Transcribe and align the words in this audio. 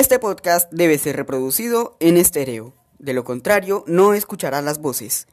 Este 0.00 0.18
podcast 0.18 0.72
debe 0.72 0.96
ser 0.96 1.14
reproducido 1.16 1.98
en 2.00 2.16
estéreo. 2.16 2.72
De 2.98 3.12
lo 3.12 3.22
contrario, 3.22 3.84
no 3.86 4.14
escuchará 4.14 4.62
las 4.62 4.78
voces. 4.78 5.28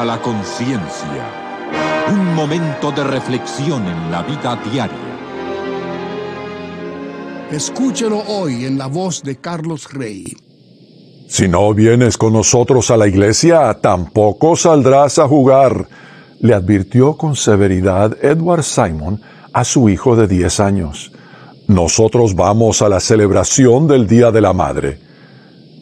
A 0.00 0.04
la 0.06 0.22
conciencia. 0.22 1.22
Un 2.08 2.34
momento 2.34 2.90
de 2.90 3.04
reflexión 3.04 3.86
en 3.86 4.10
la 4.10 4.22
vida 4.22 4.58
diaria. 4.72 4.96
Escúchelo 7.50 8.22
hoy 8.26 8.64
en 8.64 8.78
la 8.78 8.86
voz 8.86 9.22
de 9.22 9.36
Carlos 9.36 9.92
Rey. 9.92 10.24
Si 11.28 11.48
no 11.48 11.74
vienes 11.74 12.16
con 12.16 12.32
nosotros 12.32 12.90
a 12.90 12.96
la 12.96 13.08
iglesia, 13.08 13.76
tampoco 13.82 14.56
saldrás 14.56 15.18
a 15.18 15.28
jugar, 15.28 15.86
le 16.40 16.54
advirtió 16.54 17.18
con 17.18 17.36
severidad 17.36 18.16
Edward 18.24 18.62
Simon 18.62 19.20
a 19.52 19.64
su 19.64 19.90
hijo 19.90 20.16
de 20.16 20.26
10 20.26 20.60
años. 20.60 21.12
Nosotros 21.68 22.34
vamos 22.34 22.80
a 22.80 22.88
la 22.88 23.00
celebración 23.00 23.86
del 23.86 24.06
Día 24.06 24.30
de 24.30 24.40
la 24.40 24.54
Madre. 24.54 25.09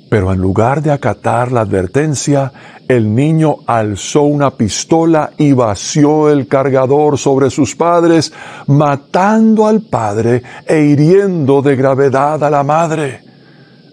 Pero 0.09 0.33
en 0.33 0.41
lugar 0.41 0.83
de 0.83 0.91
acatar 0.91 1.53
la 1.53 1.61
advertencia, 1.61 2.53
el 2.89 3.15
niño 3.15 3.57
alzó 3.67 4.23
una 4.23 4.51
pistola 4.53 5.33
y 5.37 5.53
vació 5.53 6.31
el 6.31 6.49
cargador 6.49 7.19
sobre 7.19 7.51
sus 7.51 7.77
padres, 7.77 8.33
matando 8.67 9.67
al 9.67 9.83
padre 9.83 10.43
e 10.67 10.81
hiriendo 10.81 11.61
de 11.61 11.77
gravedad 11.77 12.43
a 12.43 12.49
la 12.49 12.63
madre. 12.63 13.23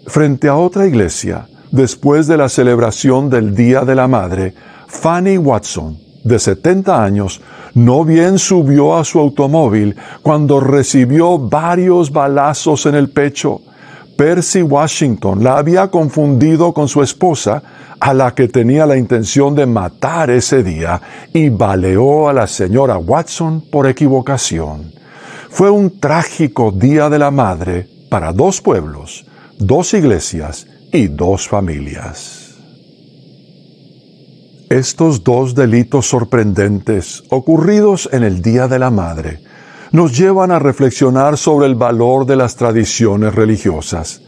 Frente 0.06 0.48
a 0.48 0.56
otra 0.56 0.86
iglesia, 0.86 1.46
después 1.70 2.26
de 2.26 2.38
la 2.38 2.48
celebración 2.48 3.28
del 3.28 3.54
Día 3.54 3.82
de 3.82 3.94
la 3.94 4.08
Madre, 4.08 4.54
Fanny 4.86 5.36
Watson, 5.36 5.98
de 6.24 6.38
70 6.38 7.04
años, 7.04 7.42
no 7.74 8.04
bien 8.04 8.38
subió 8.38 8.96
a 8.96 9.04
su 9.04 9.20
automóvil 9.20 9.94
cuando 10.22 10.60
recibió 10.60 11.38
varios 11.38 12.10
balazos 12.10 12.86
en 12.86 12.94
el 12.94 13.10
pecho. 13.10 13.60
Percy 14.16 14.62
Washington 14.62 15.44
la 15.44 15.58
había 15.58 15.88
confundido 15.88 16.72
con 16.72 16.88
su 16.88 17.02
esposa, 17.02 17.62
a 18.00 18.14
la 18.14 18.34
que 18.34 18.48
tenía 18.48 18.86
la 18.86 18.96
intención 18.96 19.54
de 19.54 19.66
matar 19.66 20.30
ese 20.30 20.62
día, 20.62 21.00
y 21.32 21.48
baleó 21.48 22.28
a 22.28 22.32
la 22.32 22.46
señora 22.46 22.98
Watson 22.98 23.62
por 23.70 23.86
equivocación. 23.86 24.92
Fue 25.50 25.70
un 25.70 26.00
trágico 26.00 26.72
Día 26.72 27.08
de 27.08 27.18
la 27.18 27.30
Madre 27.30 27.88
para 28.10 28.32
dos 28.32 28.60
pueblos, 28.60 29.26
dos 29.58 29.94
iglesias 29.94 30.66
y 30.92 31.08
dos 31.08 31.48
familias. 31.48 32.54
Estos 34.68 35.22
dos 35.22 35.54
delitos 35.54 36.06
sorprendentes 36.08 37.22
ocurridos 37.30 38.08
en 38.12 38.24
el 38.24 38.42
Día 38.42 38.66
de 38.66 38.78
la 38.78 38.90
Madre 38.90 39.45
nos 39.96 40.14
llevan 40.14 40.50
a 40.50 40.58
reflexionar 40.58 41.38
sobre 41.38 41.66
el 41.66 41.74
valor 41.74 42.26
de 42.26 42.36
las 42.36 42.54
tradiciones 42.54 43.34
religiosas. 43.34 44.20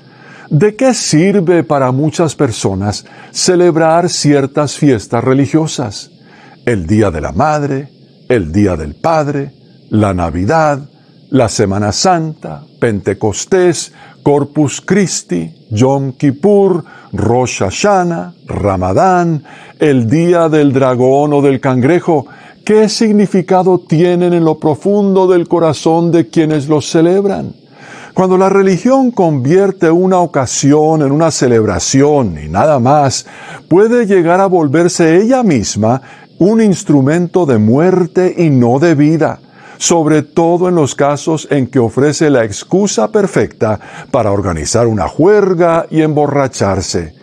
¿De 0.49 0.75
qué 0.75 0.95
sirve 0.95 1.63
para 1.63 1.93
muchas 1.93 2.35
personas 2.35 3.05
celebrar 3.33 4.09
ciertas 4.09 4.79
fiestas 4.79 5.23
religiosas? 5.23 6.11
El 6.65 6.87
Día 6.87 7.11
de 7.11 7.21
la 7.21 7.33
Madre, 7.33 7.91
el 8.31 8.51
Día 8.51 8.77
del 8.77 8.95
Padre, 8.95 9.53
la 9.91 10.15
Navidad, 10.15 10.89
la 11.29 11.51
Semana 11.51 11.93
Santa, 11.93 12.63
Pentecostés, 12.81 13.93
Corpus 14.23 14.81
Christi, 14.81 15.55
Yom 15.71 16.13
Kippur, 16.13 16.83
Rosh 17.13 17.59
Hashanah, 17.59 18.33
Ramadán, 18.47 19.45
el 19.79 20.09
Día 20.09 20.49
del 20.49 20.73
Dragón 20.73 21.35
o 21.35 21.43
del 21.43 21.61
Cangrejo, 21.61 22.27
¿qué 22.69 22.87
significado 22.91 23.79
tienen 23.79 24.35
en 24.35 24.45
lo 24.45 24.59
profundo 24.59 25.27
del 25.27 25.49
corazón 25.49 26.13
de 26.13 26.29
quienes 26.29 26.69
los 26.69 26.91
celebran? 26.91 27.55
Cuando 28.13 28.37
la 28.37 28.51
religión 28.51 29.11
convierte 29.11 29.91
una 29.91 30.19
ocasión 30.19 31.01
en 31.01 31.11
una 31.11 31.31
celebración 31.31 32.39
y 32.45 32.47
nada 32.47 32.79
más, 32.79 33.25
puede 33.69 34.05
llegar 34.05 34.43
a 34.43 34.47
volverse 34.47 35.17
ella 35.17 35.43
misma 35.43 36.03
un 36.39 36.61
instrumento 36.61 37.47
de 37.47 37.57
muerte 37.57 38.35
y 38.37 38.51
no 38.51 38.79
de 38.79 38.95
vida, 38.95 39.41
sobre 39.79 40.21
todo 40.21 40.69
en 40.69 40.75
los 40.75 40.95
casos 40.95 41.49
en 41.51 41.69
que 41.69 41.79
ofrece 41.79 42.29
la 42.29 42.45
excusa 42.45 43.11
perfecta 43.11 43.81
para 44.11 44.31
organizar 44.31 44.89
una 44.89 45.09
juerga 45.09 45.87
y 45.89 46.03
emborracharse. 46.03 47.18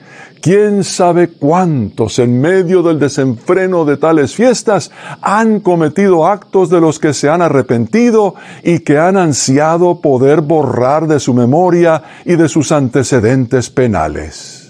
¿Quién 0.46 0.84
sabe 0.84 1.30
cuántos 1.30 2.20
en 2.20 2.40
medio 2.40 2.84
del 2.84 3.00
desenfreno 3.00 3.84
de 3.84 3.98
tales 3.98 4.36
fiestas 4.36 4.92
han 5.20 5.60
cometido 5.60 6.28
actos 6.28 6.70
de 6.70 6.80
los 6.80 7.00
que 7.00 7.16
se 7.16 7.30
han 7.30 7.42
arrepentido 7.42 8.36
y 8.62 8.82
que 8.82 9.00
han 9.00 9.18
ansiado 9.18 10.02
poder 10.02 10.42
borrar 10.42 11.08
de 11.08 11.20
su 11.20 11.34
memoria 11.34 12.04
y 12.26 12.36
de 12.36 12.48
sus 12.48 12.72
antecedentes 12.72 13.72
penales? 13.72 14.70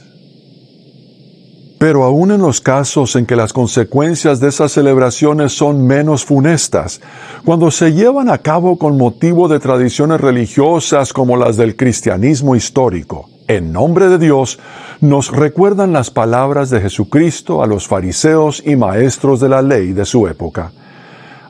Pero 1.78 2.06
aún 2.06 2.32
en 2.32 2.40
los 2.40 2.62
casos 2.62 3.18
en 3.18 3.26
que 3.26 3.36
las 3.36 3.52
consecuencias 3.52 4.40
de 4.40 4.48
esas 4.48 4.72
celebraciones 4.72 5.52
son 5.52 5.86
menos 5.86 6.24
funestas, 6.24 7.02
cuando 7.44 7.70
se 7.70 7.92
llevan 7.92 8.30
a 8.30 8.38
cabo 8.38 8.78
con 8.78 8.98
motivo 8.98 9.50
de 9.50 9.60
tradiciones 9.60 10.22
religiosas 10.22 11.12
como 11.12 11.36
las 11.36 11.58
del 11.58 11.76
cristianismo 11.76 12.56
histórico, 12.56 13.35
en 13.48 13.72
nombre 13.72 14.10
de 14.10 14.18
Dios, 14.18 14.60
nos 15.02 15.32
recuerdan 15.32 15.94
las 15.94 16.10
palabras 16.10 16.70
de 16.70 16.82
Jesucristo 16.82 17.62
a 17.62 17.68
los 17.68 17.88
fariseos 17.88 18.62
y 18.66 18.76
maestros 18.76 19.40
de 19.40 19.50
la 19.50 19.62
ley 19.62 19.94
de 19.94 20.06
su 20.06 20.28
época. 20.28 20.72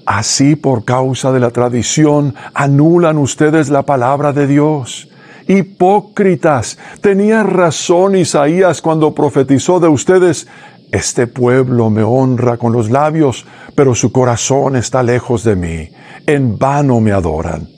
Así 0.06 0.56
por 0.56 0.86
causa 0.86 1.32
de 1.32 1.40
la 1.40 1.52
tradición 1.52 2.36
anulan 2.54 3.18
ustedes 3.18 3.70
la 3.70 3.84
palabra 3.84 4.34
de 4.34 4.46
Dios. 4.46 5.10
Hipócritas, 5.48 6.78
tenía 7.02 7.44
razón 7.44 8.16
Isaías 8.16 8.82
cuando 8.82 9.14
profetizó 9.14 9.80
de 9.80 9.88
ustedes, 9.88 10.48
este 10.92 11.28
pueblo 11.28 11.90
me 11.90 12.04
honra 12.04 12.58
con 12.58 12.72
los 12.72 12.90
labios, 12.90 13.46
pero 13.74 13.96
su 13.96 14.12
corazón 14.12 14.76
está 14.76 15.04
lejos 15.04 15.44
de 15.44 15.56
mí, 15.56 15.90
en 16.26 16.58
vano 16.58 17.00
me 17.00 17.12
adoran. 17.12 17.75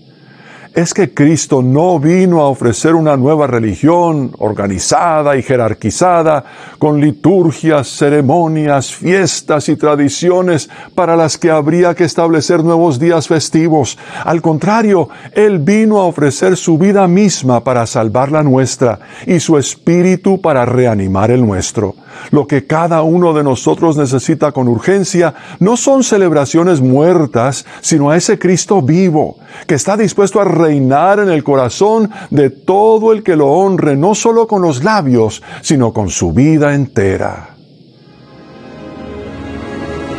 Es 0.77 0.93
que 0.93 1.11
Cristo 1.11 1.63
no 1.63 1.99
vino 1.99 2.39
a 2.41 2.49
ofrecer 2.49 2.93
una 2.93 3.17
nueva 3.17 3.47
religión 3.47 4.31
organizada 4.37 5.35
y 5.35 5.41
jerarquizada, 5.41 6.43
con 6.77 7.01
liturgias, 7.01 7.87
ceremonias, 7.87 8.93
fiestas 8.93 9.69
y 9.69 9.75
tradiciones 9.75 10.69
para 10.93 11.15
las 11.15 11.39
que 11.39 11.49
habría 11.49 11.95
que 11.95 12.03
establecer 12.03 12.63
nuevos 12.63 12.99
días 12.99 13.27
festivos. 13.27 13.97
Al 14.23 14.43
contrario, 14.43 15.09
Él 15.33 15.57
vino 15.57 15.97
a 15.97 16.05
ofrecer 16.05 16.55
su 16.55 16.77
vida 16.77 17.07
misma 17.07 17.63
para 17.63 17.87
salvar 17.87 18.31
la 18.31 18.43
nuestra 18.43 18.99
y 19.25 19.39
su 19.39 19.57
espíritu 19.57 20.39
para 20.41 20.63
reanimar 20.63 21.31
el 21.31 21.43
nuestro. 21.43 21.95
Lo 22.31 22.47
que 22.47 22.65
cada 22.65 23.01
uno 23.01 23.33
de 23.33 23.43
nosotros 23.43 23.97
necesita 23.97 24.51
con 24.51 24.67
urgencia 24.67 25.33
no 25.59 25.77
son 25.77 26.03
celebraciones 26.03 26.81
muertas, 26.81 27.65
sino 27.81 28.09
a 28.09 28.17
ese 28.17 28.37
Cristo 28.37 28.81
vivo, 28.81 29.37
que 29.65 29.75
está 29.75 29.97
dispuesto 29.97 30.39
a 30.39 30.45
reinar 30.45 31.19
en 31.19 31.29
el 31.29 31.43
corazón 31.43 32.11
de 32.29 32.49
todo 32.49 33.13
el 33.13 33.23
que 33.23 33.35
lo 33.35 33.47
honre, 33.47 33.95
no 33.95 34.15
solo 34.15 34.47
con 34.47 34.61
los 34.61 34.83
labios, 34.83 35.41
sino 35.61 35.93
con 35.93 36.09
su 36.09 36.33
vida 36.33 36.73
entera. 36.73 37.55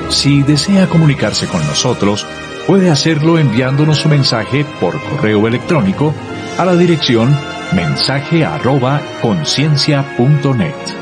Si 0.09 0.43
desea 0.43 0.89
comunicarse 0.89 1.47
con 1.47 1.61
nosotros, 1.67 2.27
puede 2.67 2.91
hacerlo 2.91 3.39
enviándonos 3.39 3.99
su 3.99 4.09
mensaje 4.09 4.65
por 4.81 4.99
correo 5.03 5.47
electrónico 5.47 6.15
a 6.57 6.65
la 6.65 6.75
dirección 6.75 7.37
mensaje 7.73 8.45
arroba 8.45 9.01
conciencia.net. 9.21 10.98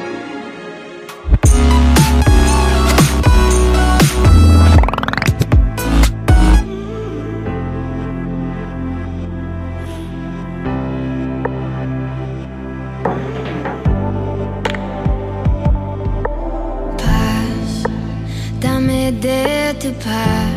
tu 19.80 19.92
paz, 19.94 20.50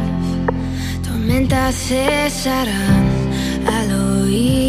tormentas 1.03 1.75
cesarán 1.75 3.05
al 3.67 4.23
oír 4.23 4.68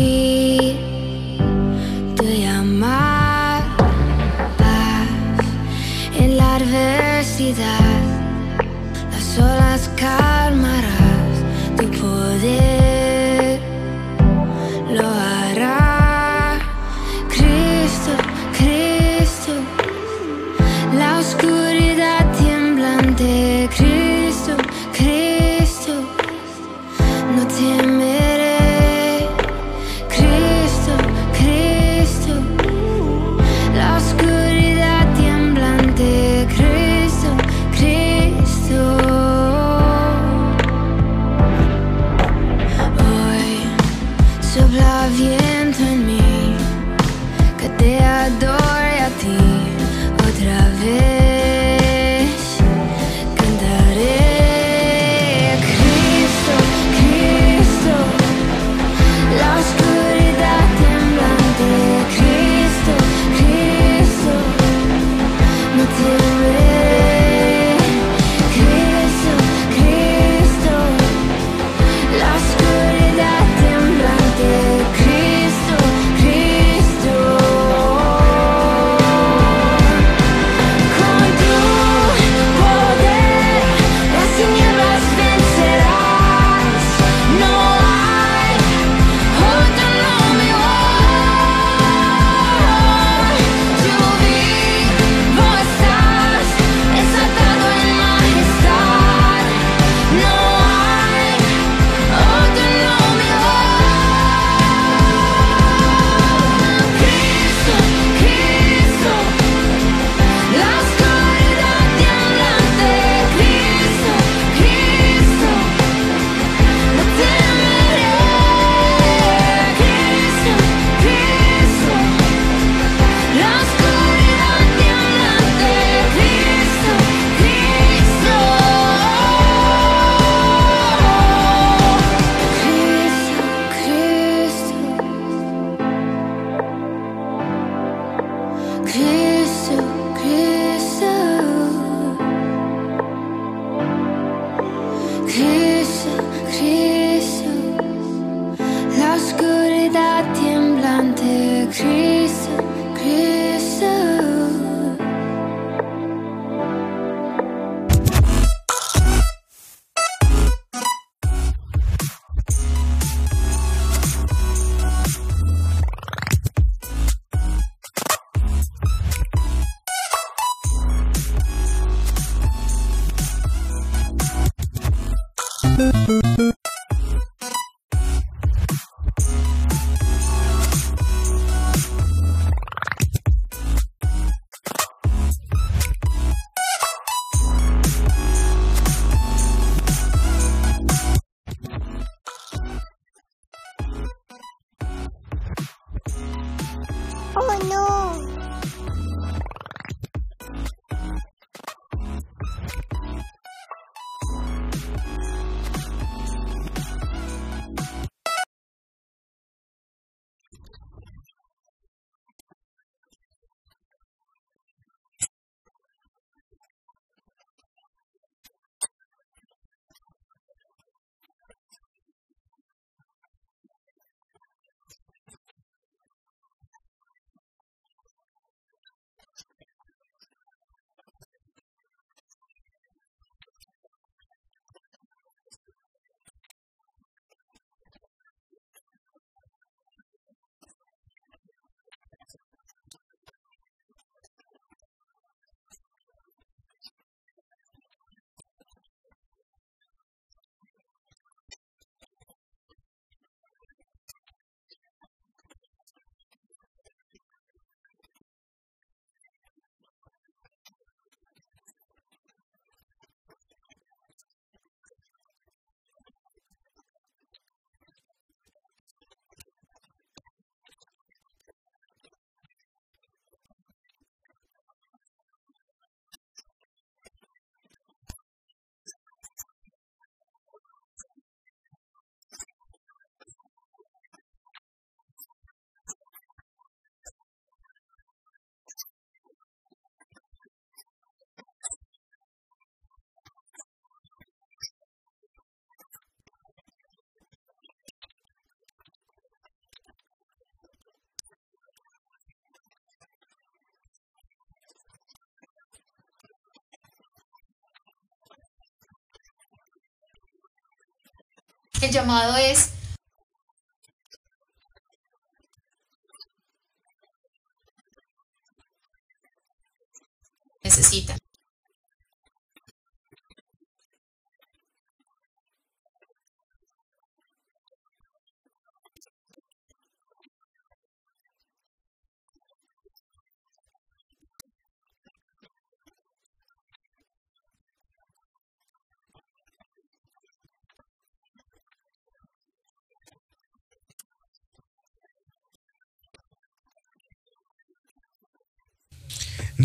El 311.80 311.90
llamado 311.90 312.36
es 312.36 312.70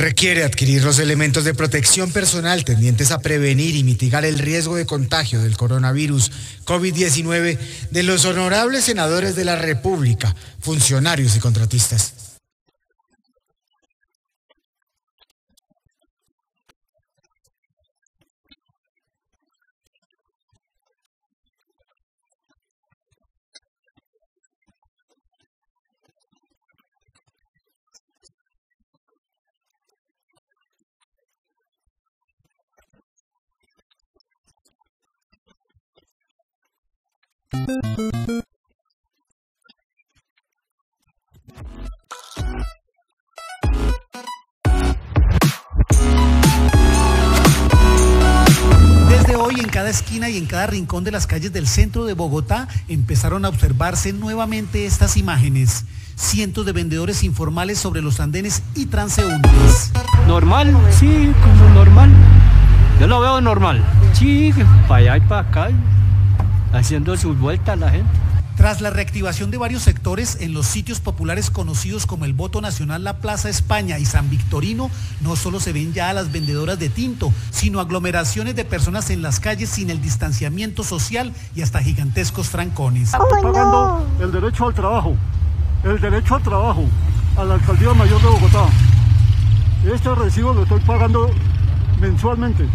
Requiere 0.05 0.43
adquirir 0.43 0.83
los 0.83 0.99
elementos 0.99 1.45
de 1.45 1.55
protección 1.55 2.11
personal 2.11 2.63
tendientes 2.63 3.09
a 3.09 3.21
prevenir 3.21 3.75
y 3.75 3.83
mitigar 3.83 4.23
el 4.23 4.37
riesgo 4.37 4.75
de 4.75 4.85
contagio 4.85 5.41
del 5.41 5.57
coronavirus 5.57 6.31
COVID-19 6.63 7.57
de 7.89 8.03
los 8.03 8.23
honorables 8.25 8.83
senadores 8.83 9.35
de 9.35 9.45
la 9.45 9.55
República, 9.55 10.35
funcionarios 10.59 11.35
y 11.35 11.39
contratistas. 11.39 12.24
Cada 49.75 49.89
esquina 49.89 50.29
y 50.29 50.37
en 50.37 50.45
cada 50.45 50.67
rincón 50.67 51.03
de 51.03 51.11
las 51.11 51.27
calles 51.27 51.51
del 51.51 51.67
centro 51.67 52.05
de 52.05 52.13
Bogotá 52.13 52.69
empezaron 52.87 53.43
a 53.43 53.49
observarse 53.49 54.13
nuevamente 54.13 54.85
estas 54.85 55.17
imágenes. 55.17 55.83
Cientos 56.15 56.65
de 56.65 56.71
vendedores 56.71 57.25
informales 57.25 57.77
sobre 57.77 58.01
los 58.01 58.21
andenes 58.21 58.63
y 58.73 58.85
transeúntes. 58.85 59.91
Normal, 60.27 60.73
sí, 60.97 61.29
como 61.43 61.69
normal. 61.73 62.09
Yo 63.01 63.07
lo 63.07 63.19
veo 63.19 63.41
normal. 63.41 63.83
Sí, 64.13 64.53
para 64.87 65.01
allá 65.01 65.17
y 65.17 65.27
para 65.27 65.41
acá, 65.41 65.67
haciendo 66.73 67.15
sus 67.17 67.37
vueltas 67.37 67.77
la 67.77 67.91
gente. 67.91 68.09
Tras 68.55 68.79
la 68.79 68.89
reactivación 68.89 69.51
de 69.51 69.57
varios 69.57 69.83
sectores 69.83 70.37
en 70.39 70.53
los 70.53 70.65
sitios 70.65 71.01
populares 71.01 71.49
conocidos 71.49 72.05
como 72.05 72.23
el 72.23 72.33
Voto 72.33 72.61
Nacional, 72.61 73.03
la 73.03 73.17
Plaza 73.17 73.49
España 73.49 73.99
y 73.99 74.05
San 74.05 74.29
Victorino, 74.29 74.89
no 75.19 75.35
solo 75.35 75.59
se 75.59 75.73
ven 75.73 75.93
ya 75.93 76.09
a 76.09 76.13
las 76.13 76.31
vendedoras 76.31 76.79
de 76.79 76.87
tinto, 76.87 77.33
sino 77.51 77.81
aglomeraciones 77.81 78.55
de 78.55 78.63
personas 78.63 79.09
en 79.09 79.21
las 79.21 79.41
calles 79.41 79.69
sin 79.69 79.89
el 79.89 80.01
distanciamiento 80.01 80.85
social 80.85 81.33
y 81.53 81.63
hasta 81.63 81.81
gigantescos 81.81 82.49
trancones. 82.49 83.13
Estoy 83.13 83.41
pagando 83.41 84.07
el 84.21 84.31
derecho 84.31 84.67
al 84.67 84.73
trabajo, 84.73 85.17
el 85.83 85.99
derecho 85.99 86.35
al 86.35 86.43
trabajo 86.43 86.85
a 87.37 87.43
la 87.43 87.55
Alcaldía 87.55 87.93
Mayor 87.93 88.21
de 88.21 88.27
Bogotá. 88.27 88.67
Este 89.85 90.15
recibo 90.15 90.53
lo 90.53 90.63
estoy 90.63 90.79
pagando 90.79 91.29
mensualmente. 91.99 92.69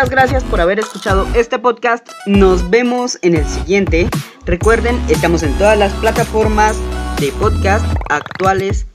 Muchas 0.00 0.12
gracias 0.12 0.44
por 0.44 0.62
haber 0.62 0.78
escuchado 0.78 1.28
este 1.34 1.58
podcast. 1.58 2.08
Nos 2.24 2.70
vemos 2.70 3.18
en 3.20 3.36
el 3.36 3.44
siguiente. 3.46 4.08
Recuerden, 4.46 4.98
estamos 5.10 5.42
en 5.42 5.52
todas 5.58 5.76
las 5.76 5.92
plataformas 5.92 6.74
de 7.18 7.30
podcast 7.32 7.84
actuales 8.08 8.86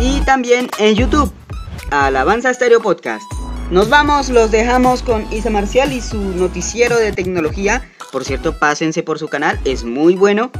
y 0.00 0.20
también 0.22 0.68
en 0.80 0.96
YouTube. 0.96 1.32
Alabanza 1.92 2.52
Stereo 2.52 2.82
Podcast. 2.82 3.22
Nos 3.70 3.90
vamos, 3.90 4.28
los 4.28 4.50
dejamos 4.50 5.04
con 5.04 5.24
Isa 5.32 5.50
Marcial 5.50 5.92
y 5.92 6.00
su 6.00 6.18
noticiero 6.18 6.98
de 6.98 7.12
tecnología. 7.12 7.88
Por 8.10 8.24
cierto, 8.24 8.58
pásense 8.58 9.04
por 9.04 9.20
su 9.20 9.28
canal, 9.28 9.60
es 9.64 9.84
muy 9.84 10.16
bueno. 10.16 10.50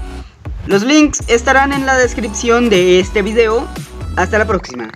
Los 0.69 0.85
links 0.85 1.25
estarán 1.27 1.73
en 1.73 1.85
la 1.85 1.97
descripción 1.97 2.71
de 2.71 3.01
este 3.01 3.23
video. 3.23 3.67
Hasta 4.15 4.39
la 4.39 4.47
próxima. 4.47 4.93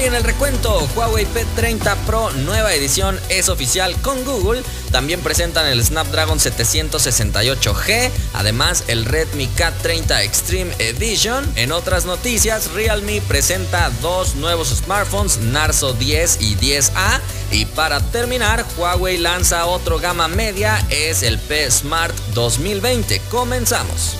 En 0.00 0.14
el 0.14 0.24
recuento, 0.24 0.88
Huawei 0.96 1.26
P30 1.26 1.94
Pro 2.06 2.30
nueva 2.30 2.72
edición 2.72 3.20
es 3.28 3.50
oficial 3.50 3.94
con 4.00 4.24
Google. 4.24 4.62
También 4.90 5.20
presentan 5.20 5.66
el 5.66 5.84
Snapdragon 5.84 6.38
768G, 6.38 8.10
además 8.32 8.84
el 8.88 9.04
Redmi 9.04 9.46
K30 9.48 10.24
Extreme 10.24 10.74
Edition. 10.78 11.46
En 11.54 11.70
otras 11.70 12.06
noticias, 12.06 12.72
Realme 12.72 13.20
presenta 13.28 13.90
dos 14.00 14.36
nuevos 14.36 14.68
smartphones, 14.68 15.36
Narzo 15.38 15.92
10 15.92 16.38
y 16.40 16.56
10A. 16.56 17.20
Y 17.52 17.66
para 17.66 18.00
terminar, 18.00 18.64
Huawei 18.78 19.18
lanza 19.18 19.66
otro 19.66 19.98
gama 19.98 20.28
media, 20.28 20.82
es 20.88 21.22
el 21.22 21.38
P 21.38 21.70
Smart 21.70 22.16
2020. 22.32 23.20
Comenzamos. 23.30 24.16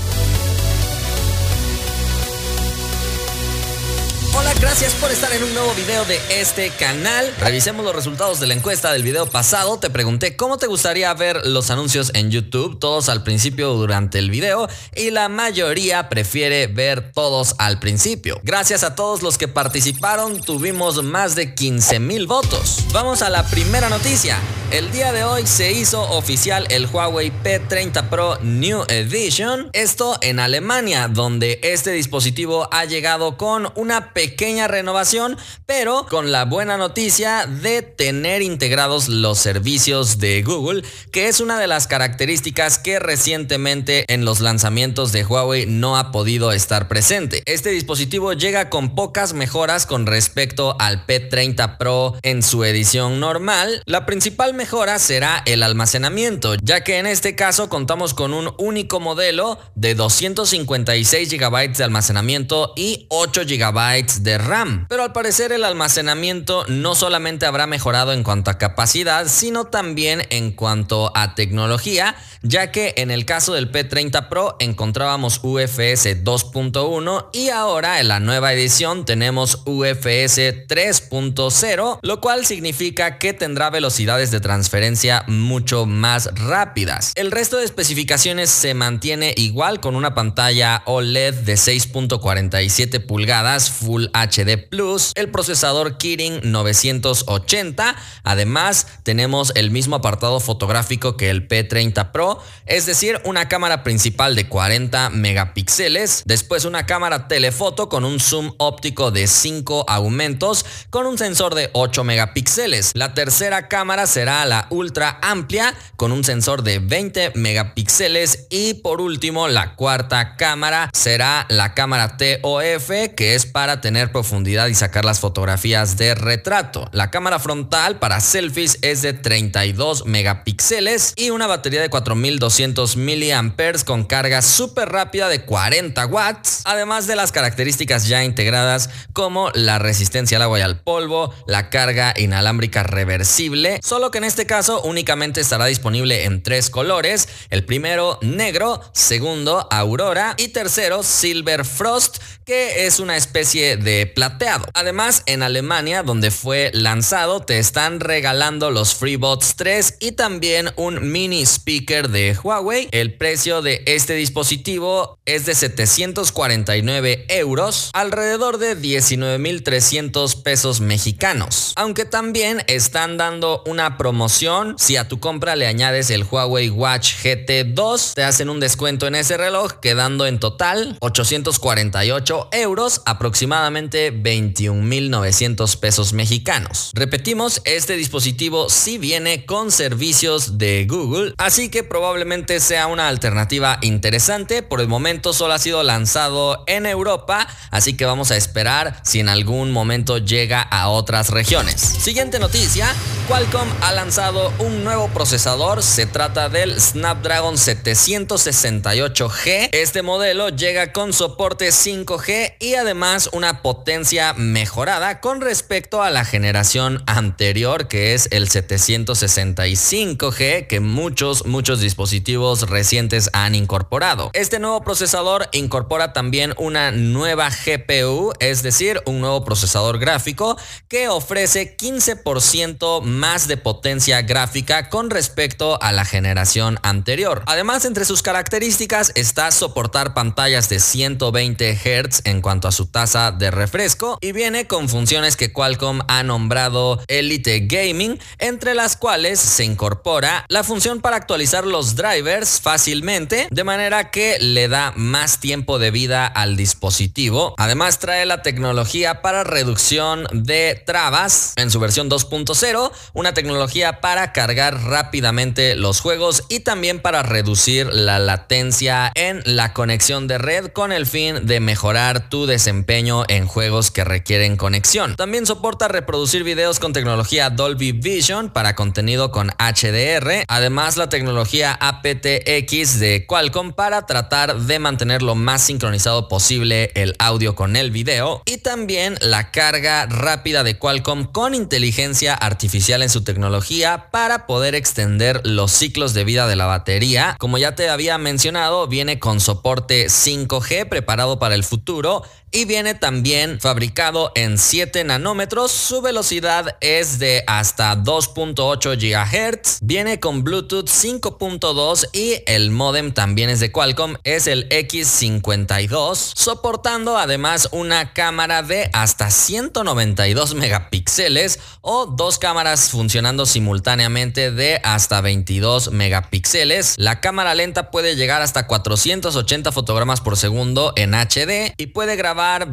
Hola, 4.41 4.55
gracias 4.55 4.95
por 4.95 5.11
estar 5.11 5.31
en 5.35 5.43
un 5.43 5.53
nuevo 5.53 5.75
video 5.75 6.03
de 6.07 6.19
este 6.31 6.71
canal. 6.71 7.31
Revisemos 7.41 7.85
los 7.85 7.95
resultados 7.95 8.41
de 8.41 8.47
la 8.47 8.55
encuesta 8.55 8.91
del 8.91 9.03
video 9.03 9.27
pasado. 9.27 9.79
Te 9.79 9.91
pregunté 9.91 10.35
cómo 10.35 10.57
te 10.57 10.67
gustaría 10.67 11.13
ver 11.13 11.45
los 11.45 11.71
anuncios 11.71 12.11
en 12.15 12.31
YouTube, 12.31 12.79
todos 12.79 13.11
al 13.11 13.23
principio 13.23 13.75
durante 13.75 14.19
el 14.19 14.31
video, 14.31 14.67
y 14.97 15.11
la 15.11 15.29
mayoría 15.29 16.09
prefiere 16.09 16.69
ver 16.69 17.13
todos 17.13 17.55
al 17.59 17.81
principio. 17.81 18.41
Gracias 18.43 18.83
a 18.83 18.95
todos 18.95 19.21
los 19.21 19.37
que 19.37 19.47
participaron, 19.47 20.41
tuvimos 20.41 21.05
más 21.05 21.35
de 21.35 21.55
15 21.55 22.01
mil 22.01 22.27
votos. 22.27 22.87
Vamos 22.93 23.21
a 23.21 23.29
la 23.29 23.45
primera 23.45 23.91
noticia. 23.91 24.39
El 24.71 24.91
día 24.93 25.13
de 25.13 25.25
hoy 25.25 25.47
se 25.47 25.73
hizo 25.73 26.01
oficial 26.13 26.65
el 26.71 26.87
Huawei 26.87 27.33
P30 27.43 28.09
Pro 28.09 28.39
New 28.41 28.85
Edition, 28.87 29.69
esto 29.73 30.17
en 30.23 30.39
Alemania, 30.39 31.09
donde 31.09 31.59
este 31.65 31.91
dispositivo 31.91 32.69
ha 32.73 32.85
llegado 32.85 33.37
con 33.37 33.73
una 33.75 34.15
pequeña 34.15 34.30
renovación, 34.69 35.37
pero 35.67 36.07
con 36.09 36.33
la 36.33 36.45
buena 36.45 36.77
noticia 36.77 37.47
de 37.47 37.83
tener 37.83 38.43
integrados 38.43 39.09
los 39.09 39.39
servicios 39.39 40.19
de 40.19 40.43
Google, 40.43 40.83
que 41.13 41.29
es 41.29 41.41
una 41.41 41.59
de 41.59 41.67
las 41.67 41.87
características 41.87 42.79
que 42.79 42.99
recientemente 42.99 44.05
en 44.13 44.25
los 44.25 44.41
lanzamientos 44.41 45.13
de 45.13 45.25
Huawei 45.25 45.67
no 45.67 45.97
ha 45.97 46.13
podido 46.13 46.53
estar 46.53 46.89
presente. 46.89 47.43
Este 47.47 47.71
dispositivo 47.71 48.33
llega 48.33 48.71
con 48.71 48.95
pocas 48.95 49.33
mejoras 49.33 49.87
con 49.87 50.07
respecto 50.07 50.77
al 50.79 51.07
P30 51.07 51.79
Pro 51.79 52.15
en 52.23 52.43
su 52.43 52.65
edición 52.65 53.21
normal. 53.21 53.83
La 53.87 54.07
principal 54.07 54.55
mejora 54.55 54.99
será 54.99 55.43
el 55.47 55.63
almacenamiento, 55.63 56.55
ya 56.63 56.83
que 56.83 56.99
en 56.99 57.07
este 57.07 57.37
caso 57.37 57.69
contamos 57.69 58.15
con 58.15 58.35
un 58.35 58.53
único 58.59 59.01
modelo 59.01 59.59
de 59.75 59.95
256 59.95 61.31
GB 61.31 61.77
de 61.77 61.85
almacenamiento 61.85 62.73
y 62.77 63.07
8 63.11 63.43
GB 63.47 64.10
De 64.19 64.39
RAM. 64.39 64.87
Pero 64.89 65.05
al 65.05 65.13
parecer 65.13 65.53
el 65.53 65.65
almacenamiento 65.65 66.65
no 66.69 66.95
solamente 66.95 67.47
habrá 67.47 67.67
mejorado 67.67 68.13
en 68.13 68.23
cuanto 68.23 68.51
a 68.51 68.59
capacidad, 68.59 69.29
sino 69.29 69.65
también 69.65 70.27
en 70.31 70.53
cuanto 70.53 71.13
a 71.17 71.35
tecnología, 71.35 72.17
ya 72.43 72.73
que 72.73 72.95
en 72.97 73.11
el 73.11 73.25
caso 73.25 73.55
del 73.55 73.71
P30 73.71 74.29
Pro 74.29 74.57
encontrábamos 74.59 75.41
UFS 75.43 76.25
2.1 76.25 77.29
y 77.33 77.51
ahora 77.51 78.01
en 78.01 78.09
la 78.09 78.21
nueva 78.21 78.53
edición 78.53 79.05
tenemos 79.05 79.63
UFS 79.65 80.67
3.0, 80.67 81.99
lo 82.03 82.21
cual 82.21 82.45
significa 82.45 83.19
que 83.19 83.33
tendrá 83.33 83.71
velocidades 83.71 84.31
de 84.31 84.41
transferencia 84.41 85.25
mucho 85.27 85.87
más 85.87 86.31
rápidas. 86.35 87.13
El 87.15 87.31
resto 87.31 87.59
de 87.59 87.65
especificaciones 87.65 88.51
se 88.51 88.75
mantiene 88.75 89.35
igual 89.37 89.81
con 89.81 89.95
una 89.95 90.15
pantalla 90.15 90.83
OLED 90.87 91.35
de 91.35 91.55
6.47 91.55 93.05
pulgadas 93.07 93.71
Full 93.71 94.00
HD 94.09 94.57
Plus, 94.69 95.13
el 95.15 95.31
procesador 95.31 95.99
Kirin 95.99 96.41
980, 96.45 97.97
además 98.25 98.87
tenemos 99.03 99.53
el 99.55 99.71
mismo 99.71 99.97
apartado 99.97 100.41
fotográfico 100.41 101.17
que 101.19 101.29
el 101.29 101.47
P30 101.47 102.13
Pro, 102.13 102.39
es 102.65 102.87
decir, 102.87 103.21
una 103.25 103.49
cámara 103.49 103.83
principal 103.83 104.35
de 104.35 104.49
40 104.49 105.11
megapíxeles, 105.11 106.23
después 106.25 106.65
una 106.65 106.87
cámara 106.87 107.29
telefoto 107.29 107.89
con 107.89 108.05
un 108.05 108.21
zoom 108.21 108.55
óptico 108.59 109.11
de 109.11 109.27
5 109.27 109.85
aumentos 109.89 110.65
con 110.91 111.07
un 111.07 111.19
sensor 111.19 111.55
de 111.55 111.71
8 111.73 112.05
megapíxeles. 112.05 112.93
La 112.95 113.15
tercera 113.15 113.69
cámara 113.69 114.07
será 114.07 114.45
la 114.47 114.67
ultra 114.71 115.19
amplia 115.23 115.75
con 115.97 116.13
un 116.13 116.25
sensor 116.25 116.63
de 116.63 116.79
20 116.79 117.33
megapíxeles 117.35 118.47
y 118.51 118.75
por 118.75 119.01
último 119.01 119.49
la 119.49 119.75
cuarta 119.75 120.37
cámara 120.37 120.91
será 120.93 121.47
la 121.49 121.75
cámara 121.75 122.17
TOF 122.17 122.91
que 123.17 123.35
es 123.35 123.47
para 123.47 123.81
tener 123.81 123.90
profundidad 124.13 124.69
y 124.69 124.75
sacar 124.75 125.05
las 125.05 125.21
fotografías 125.21 125.97
de 125.97 126.15
retrato. 126.15 126.89
La 126.93 127.11
cámara 127.11 127.39
frontal 127.39 127.99
para 127.99 128.21
selfies 128.21 128.79
es 128.83 129.03
de 129.03 129.13
32 129.13 130.07
megapíxeles 130.07 131.13
y 131.17 131.31
una 131.31 131.47
batería 131.47 131.81
de 131.81 131.91
4200 131.91 132.97
miliamperes 132.97 133.85
con 133.85 134.05
carga 134.05 134.43
súper 134.43 134.89
rápida 134.91 135.29
de 135.29 135.45
40 135.45 136.07
watts, 136.07 136.63
además 136.65 137.07
de 137.07 137.17
las 137.17 137.33
características 137.33 138.07
ya 138.07 138.25
integradas 138.25 138.91
como 139.13 139.51
la 139.55 139.79
resistencia 139.79 140.37
al 140.37 140.43
agua 140.43 140.59
y 140.61 140.63
al 140.63 140.81
polvo, 140.81 141.35
la 141.47 141.71
carga 141.71 142.15
inalámbrica 142.17 142.83
reversible, 142.83 143.81
solo 143.83 144.11
que 144.11 144.19
en 144.19 144.25
este 144.25 144.47
caso 144.47 144.83
únicamente 144.83 145.41
estará 145.41 145.67
disponible 145.67 146.25
en 146.25 146.43
tres 146.43 146.71
colores, 146.71 147.29
el 147.51 147.65
primero 147.65 148.19
negro, 148.23 148.81
segundo 148.93 149.67
aurora 149.71 150.35
y 150.37 150.49
tercero 150.49 151.03
silver 151.03 151.65
frost, 151.65 152.19
que 152.45 152.87
es 152.87 153.01
una 153.01 153.17
especie 153.17 153.77
de 153.81 154.07
plateado. 154.07 154.67
Además, 154.75 155.23
en 155.27 155.43
Alemania, 155.43 156.03
donde 156.03 156.31
fue 156.31 156.71
lanzado, 156.75 157.41
te 157.41 157.59
están 157.59 158.01
regalando 158.01 158.71
los 158.71 158.95
FreeBots 158.95 159.57
3 159.57 159.97
y 160.01 160.13
también 160.13 160.71
un 160.77 161.11
mini 161.11 161.43
speaker 161.43 162.09
de 162.09 162.37
Huawei. 162.43 162.89
El 162.93 163.15
precio 163.15 163.63
de 163.63 163.83
este 163.87 164.15
dispositivo 164.15 165.19
es 165.25 165.47
de 165.47 165.55
749 165.55 167.27
euros, 167.29 167.91
alrededor 167.93 168.59
de 168.59 168.77
19.300 168.77 170.43
pesos 170.43 170.81
mexicanos. 170.81 171.73
Aunque 171.77 172.05
también 172.05 172.63
están 172.67 173.17
dando 173.17 173.63
una 173.67 173.97
promoción, 173.97 174.77
si 174.79 174.97
a 174.97 175.09
tu 175.09 175.21
compra 175.21 175.57
le 175.57 175.67
añades 175.67 176.11
el 176.11 176.25
Huawei 176.25 176.71
Watch 176.71 177.15
GT 177.23 177.75
2, 177.75 178.15
te 178.15 178.25
hacen 178.25 178.51
un 178.51 178.61
descuento 178.61 179.07
en 179.07 179.15
ese 179.15 179.37
reloj, 179.37 179.75
quedando 179.81 180.27
en 180.27 180.39
total 180.39 180.97
848 181.01 182.49
euros, 182.53 183.03
aproximadamente 183.05 183.70
21.900 183.71 185.79
pesos 185.79 186.13
mexicanos. 186.13 186.91
Repetimos, 186.95 187.63
este 187.65 187.97
dispositivo 187.97 188.69
sí 188.69 188.99
viene 188.99 189.47
con 189.47 189.71
servicios 189.71 190.59
de 190.59 190.87
Google, 190.89 191.35
así 191.39 191.69
que 191.69 191.85
probablemente 191.85 192.61
sea 192.61 192.87
una 192.87 193.09
alternativa 193.09 193.79
interesante. 193.83 194.63
Por 194.63 194.81
el 194.81 194.89
momento 194.89 195.33
solo 195.33 195.55
ha 195.55 195.59
sido 195.59 195.83
lanzado 195.83 196.65
en 196.67 196.87
Europa, 196.87 197.47
así 197.71 197.97
que 197.97 198.05
vamos 198.05 198.31
a 198.31 198.37
esperar 198.37 199.01
si 199.05 199.21
en 199.21 199.29
algún 199.29 199.73
momento 199.73 200.19
llega 200.19 200.63
a 200.63 200.89
otras 200.89 201.31
regiones. 201.31 201.81
Siguiente 201.81 202.39
noticia, 202.39 202.87
Qualcomm 203.29 203.69
ha 203.83 203.93
lanzado 203.93 204.53
un 204.59 204.85
nuevo 204.85 205.09
procesador, 205.09 205.83
se 205.83 206.07
trata 206.07 206.49
del 206.49 206.81
Snapdragon 206.81 207.57
768G. 207.57 209.69
Este 209.73 210.03
modelo 210.03 210.49
llega 210.49 210.93
con 210.93 211.13
soporte 211.13 211.69
5G 211.69 212.55
y 212.59 212.75
además 212.75 213.29
una 213.33 213.60
potencia 213.63 214.35
mejorada 214.35 215.21
con 215.21 215.41
respecto 215.41 216.03
a 216.03 216.11
la 216.11 216.25
generación 216.25 217.03
anterior 217.07 217.89
que 217.89 218.15
es 218.15 218.29
el 218.31 218.49
765G 218.49 220.67
que 220.67 220.81
muchos 220.81 221.47
muchos 221.47 221.81
dispositivos 221.81 222.69
recientes 222.69 223.31
han 223.33 223.55
incorporado. 223.55 224.31
Este 224.33 224.59
nuevo 224.59 224.83
procesador 224.83 225.49
incorpora 225.53 226.13
también 226.13 226.55
una 226.57 226.91
nueva 226.91 227.51
GPU, 227.51 228.33
es 228.39 228.63
decir, 228.63 229.03
un 229.07 229.21
nuevo 229.21 229.45
procesador 229.45 229.99
gráfico 229.99 230.57
que 230.89 231.09
ofrece 231.09 231.77
15% 231.77 233.03
más 233.03 233.49
de 233.49 233.57
potencia 233.57 234.23
gráfica 234.23 234.89
con 234.89 235.11
respecto 235.11 235.81
a 235.83 235.93
la 235.93 236.05
generación 236.05 236.79
anterior. 236.83 237.43
Además, 237.47 237.85
entre 237.85 238.05
sus 238.05 238.23
características 238.23 239.13
está 239.15 239.51
soportar 239.51 240.15
pantallas 240.15 240.69
de 240.69 240.81
120 240.81 241.75
Hz 241.75 242.23
en 242.25 242.41
cuanto 242.41 242.69
a 242.69 242.73
su 242.73 242.87
tasa 242.87 243.33
de 243.33 243.50
refresco 243.51 244.19
y 244.21 244.33
viene 244.33 244.67
con 244.67 244.89
funciones 244.89 245.37
que 245.37 245.53
Qualcomm 245.53 246.01
ha 246.09 246.23
nombrado 246.23 247.03
Elite 247.09 247.67
Gaming, 247.67 248.19
entre 248.39 248.75
las 248.75 248.97
cuales 248.97 249.41
se 249.41 249.65
incorpora 249.65 250.45
la 250.49 250.65
función 250.65 251.01
para 251.01 251.17
actualizar 251.17 251.67
los 251.67 251.97
drivers 251.97 252.61
fácilmente, 252.61 253.49
de 253.51 253.65
manera 253.65 254.11
que 254.11 254.39
le 254.39 254.69
da 254.69 254.93
más 254.97 255.41
tiempo 255.41 255.79
de 255.79 255.91
vida 255.91 256.27
al 256.27 256.57
dispositivo. 256.57 257.55
Además 257.59 257.99
trae 257.99 258.27
la 258.27 258.43
tecnología 258.43 259.23
para 259.23 259.45
reducción 259.45 260.27
de 260.33 260.83
trabas 260.87 261.55
en 261.57 261.71
su 261.71 261.81
versión 261.81 262.11
2.0, 262.11 262.93
una 263.13 263.35
tecnología 263.35 264.01
para 264.01 264.33
cargar 264.33 264.83
rápidamente 264.83 265.77
los 265.77 266.01
juegos 266.01 266.45
y 266.49 266.61
también 266.61 267.01
para 267.01 267.23
reducir 267.23 267.87
la 267.93 268.19
latencia 268.19 269.13
en 269.15 269.43
la 269.45 269.73
conexión 269.73 270.27
de 270.27 270.39
red 270.39 270.69
con 270.69 270.93
el 270.93 271.07
fin 271.07 271.47
de 271.47 271.61
mejorar 271.61 272.29
tu 272.29 272.47
desempeño 272.47 273.25
en 273.29 273.40
juegos 273.47 273.91
que 273.91 274.05
requieren 274.05 274.57
conexión. 274.57 275.17
También 275.17 275.47
soporta 275.47 275.89
reproducir 275.89 276.45
videos 276.45 276.79
con 276.79 276.93
tecnología 276.93 277.51
Dolby 277.51 277.93
Vision 277.93 278.51
para 278.51 278.75
contenido 278.75 279.31
con 279.31 279.51
HDR, 279.59 280.45
además 280.49 280.97
la 280.97 281.09
tecnología 281.09 281.77
aptX 281.81 282.99
de 282.99 283.27
Qualcomm 283.27 283.73
para 283.73 284.07
tratar 284.07 284.61
de 284.61 284.79
mantener 284.79 285.23
lo 285.23 285.35
más 285.35 285.63
sincronizado 285.63 286.29
posible 286.29 286.91
el 286.95 287.15
audio 287.19 287.55
con 287.55 287.77
el 287.77 287.91
video 287.91 288.43
y 288.47 288.59
también 288.59 289.17
la 289.21 289.51
carga 289.51 290.07
rápida 290.07 290.63
de 290.63 290.79
Qualcomm 290.79 291.25
con 291.25 291.55
inteligencia 291.55 292.35
artificial 292.35 293.03
en 293.03 293.11
su 293.11 293.23
tecnología 293.23 294.09
para 294.11 294.47
poder 294.47 294.75
extender 294.75 295.41
los 295.45 295.73
ciclos 295.73 296.15
de 296.15 296.25
vida 296.25 296.47
de 296.47 296.57
la 296.57 296.67
batería. 296.67 297.37
Como 297.39 297.59
ya 297.59 297.75
te 297.75 297.89
había 297.89 298.19
mencionado, 298.19 298.87
viene 298.87 299.19
con 299.19 299.41
soporte 299.41 300.07
5G 300.07 300.89
preparado 300.89 301.39
para 301.39 301.55
el 301.55 301.65
futuro 301.65 302.23
y 302.53 302.65
viene 302.65 302.95
también 302.95 303.30
fabricado 303.61 304.33
en 304.35 304.59
7 304.59 305.05
nanómetros. 305.05 305.71
Su 305.71 306.03
velocidad 306.03 306.77
es 306.81 307.21
de 307.21 307.45
hasta 307.47 307.95
2.8 307.95 308.97
GHz. 308.99 309.79
Viene 309.83 310.19
con 310.19 310.43
Bluetooth 310.43 310.89
5.2 310.89 312.09
y 312.13 312.43
el 312.47 312.73
modem 312.73 313.13
también 313.13 313.49
es 313.49 313.61
de 313.61 313.71
Qualcomm, 313.71 314.17
es 314.25 314.49
el 314.49 314.69
X52, 314.69 316.33
soportando 316.35 317.19
además 317.19 317.69
una 317.71 318.13
cámara 318.15 318.65
de 318.65 318.91
hasta 318.93 319.31
192 319.31 320.55
megapíxeles 320.57 321.61
o 321.83 322.07
dos 322.07 322.39
cámaras 322.39 322.91
funcionando 322.91 323.47
simultáneamente 323.47 324.51
de 324.51 324.81
hasta 324.83 325.21
22 325.21 325.93
megapíxeles. 325.93 326.95
La 326.97 327.21
cámara 327.21 327.55
lenta 327.55 327.93
puede 327.93 328.17
llegar 328.17 328.43
hasta 328.43 328.67
480 328.67 329.71
fotogramas 329.71 330.21
por 330.21 330.37
segundo 330.37 330.93
en 330.97 331.15
HD 331.15 331.75
y 331.77 331.87
puede 331.87 332.17
grabar 332.17 332.71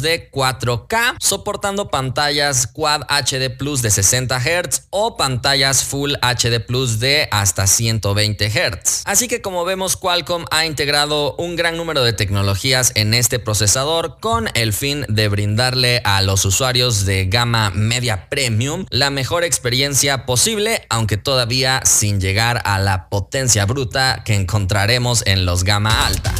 de 0.00 0.30
4K 0.30 1.16
soportando 1.20 1.88
pantallas 1.88 2.66
Quad 2.66 3.02
HD 3.08 3.56
Plus 3.56 3.82
de 3.82 3.90
60 3.90 4.40
Hz 4.40 4.86
o 4.90 5.16
pantallas 5.16 5.84
Full 5.84 6.14
HD 6.22 6.60
Plus 6.60 7.00
de 7.00 7.28
hasta 7.30 7.66
120 7.66 8.50
Hz. 8.50 9.02
Así 9.04 9.28
que 9.28 9.42
como 9.42 9.64
vemos 9.64 9.96
Qualcomm 9.96 10.44
ha 10.50 10.66
integrado 10.66 11.36
un 11.36 11.56
gran 11.56 11.76
número 11.76 12.02
de 12.02 12.12
tecnologías 12.12 12.92
en 12.94 13.14
este 13.14 13.38
procesador 13.38 14.18
con 14.20 14.48
el 14.54 14.72
fin 14.72 15.04
de 15.08 15.28
brindarle 15.28 16.00
a 16.04 16.22
los 16.22 16.44
usuarios 16.44 17.04
de 17.04 17.26
gama 17.26 17.70
media 17.70 18.28
premium 18.28 18.86
la 18.90 19.10
mejor 19.10 19.44
experiencia 19.44 20.26
posible, 20.26 20.86
aunque 20.88 21.16
todavía 21.16 21.80
sin 21.84 22.20
llegar 22.20 22.62
a 22.64 22.78
la 22.78 23.08
potencia 23.08 23.66
bruta 23.66 24.22
que 24.24 24.34
encontraremos 24.34 25.22
en 25.26 25.44
los 25.44 25.64
gama 25.64 26.06
alta. 26.06 26.34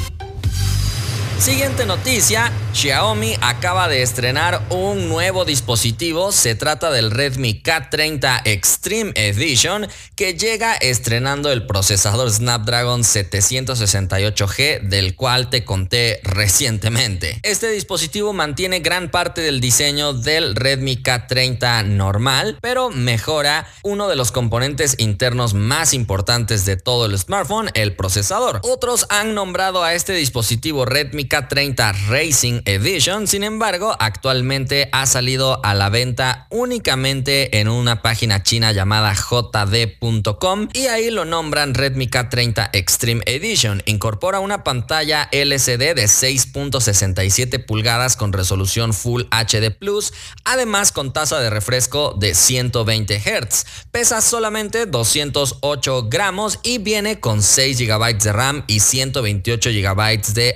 Siguiente 1.38 1.84
noticia, 1.84 2.50
Xiaomi 2.72 3.36
acaba 3.40 3.88
de 3.88 4.02
estrenar 4.02 4.62
un 4.70 5.08
nuevo 5.08 5.44
dispositivo, 5.44 6.32
se 6.32 6.54
trata 6.54 6.90
del 6.90 7.10
Redmi 7.10 7.60
K30 7.62 8.42
Extreme 8.44 9.12
Edition 9.14 9.86
que 10.16 10.34
llega 10.34 10.74
estrenando 10.74 11.52
el 11.52 11.66
procesador 11.66 12.30
Snapdragon 12.30 13.02
768G 13.02 14.80
del 14.88 15.16
cual 15.16 15.50
te 15.50 15.64
conté 15.64 16.20
recientemente. 16.22 17.40
Este 17.42 17.68
dispositivo 17.70 18.32
mantiene 18.32 18.80
gran 18.80 19.10
parte 19.10 19.42
del 19.42 19.60
diseño 19.60 20.14
del 20.14 20.56
Redmi 20.56 20.96
K30 21.02 21.84
normal, 21.84 22.58
pero 22.62 22.90
mejora 22.90 23.66
uno 23.82 24.08
de 24.08 24.16
los 24.16 24.32
componentes 24.32 24.94
internos 24.98 25.52
más 25.52 25.92
importantes 25.94 26.64
de 26.64 26.76
todo 26.76 27.06
el 27.06 27.18
smartphone, 27.18 27.70
el 27.74 27.94
procesador. 27.94 28.60
Otros 28.62 29.06
han 29.10 29.34
nombrado 29.34 29.84
a 29.84 29.94
este 29.94 30.14
dispositivo 30.14 30.86
Redmi 30.86 31.23
30 31.28 31.92
Racing 32.08 32.60
Edition, 32.64 33.26
sin 33.26 33.44
embargo, 33.44 33.96
actualmente 33.98 34.88
ha 34.92 35.06
salido 35.06 35.64
a 35.64 35.74
la 35.74 35.88
venta 35.88 36.46
únicamente 36.50 37.58
en 37.60 37.68
una 37.68 38.02
página 38.02 38.42
china 38.42 38.72
llamada 38.72 39.14
jd.com 39.14 40.68
y 40.72 40.86
ahí 40.86 41.10
lo 41.10 41.24
nombran 41.24 41.74
Redmi 41.74 42.08
K30 42.08 42.70
Extreme 42.72 43.22
Edition. 43.26 43.82
Incorpora 43.86 44.40
una 44.40 44.64
pantalla 44.64 45.28
LCD 45.32 45.94
de 45.94 46.04
6.67 46.04 47.64
pulgadas 47.64 48.16
con 48.16 48.32
resolución 48.32 48.92
Full 48.92 49.22
HD 49.30 49.70
Plus, 49.70 50.12
además 50.44 50.92
con 50.92 51.12
tasa 51.12 51.40
de 51.40 51.50
refresco 51.50 52.14
de 52.18 52.34
120 52.34 53.20
Hz. 53.20 53.66
Pesa 53.90 54.20
solamente 54.20 54.86
208 54.86 56.08
gramos 56.08 56.60
y 56.62 56.78
viene 56.78 57.20
con 57.20 57.42
6 57.42 57.78
GB 57.78 58.18
de 58.18 58.32
RAM 58.32 58.64
y 58.66 58.80
128 58.80 59.70
GB 59.70 60.22
de 60.34 60.54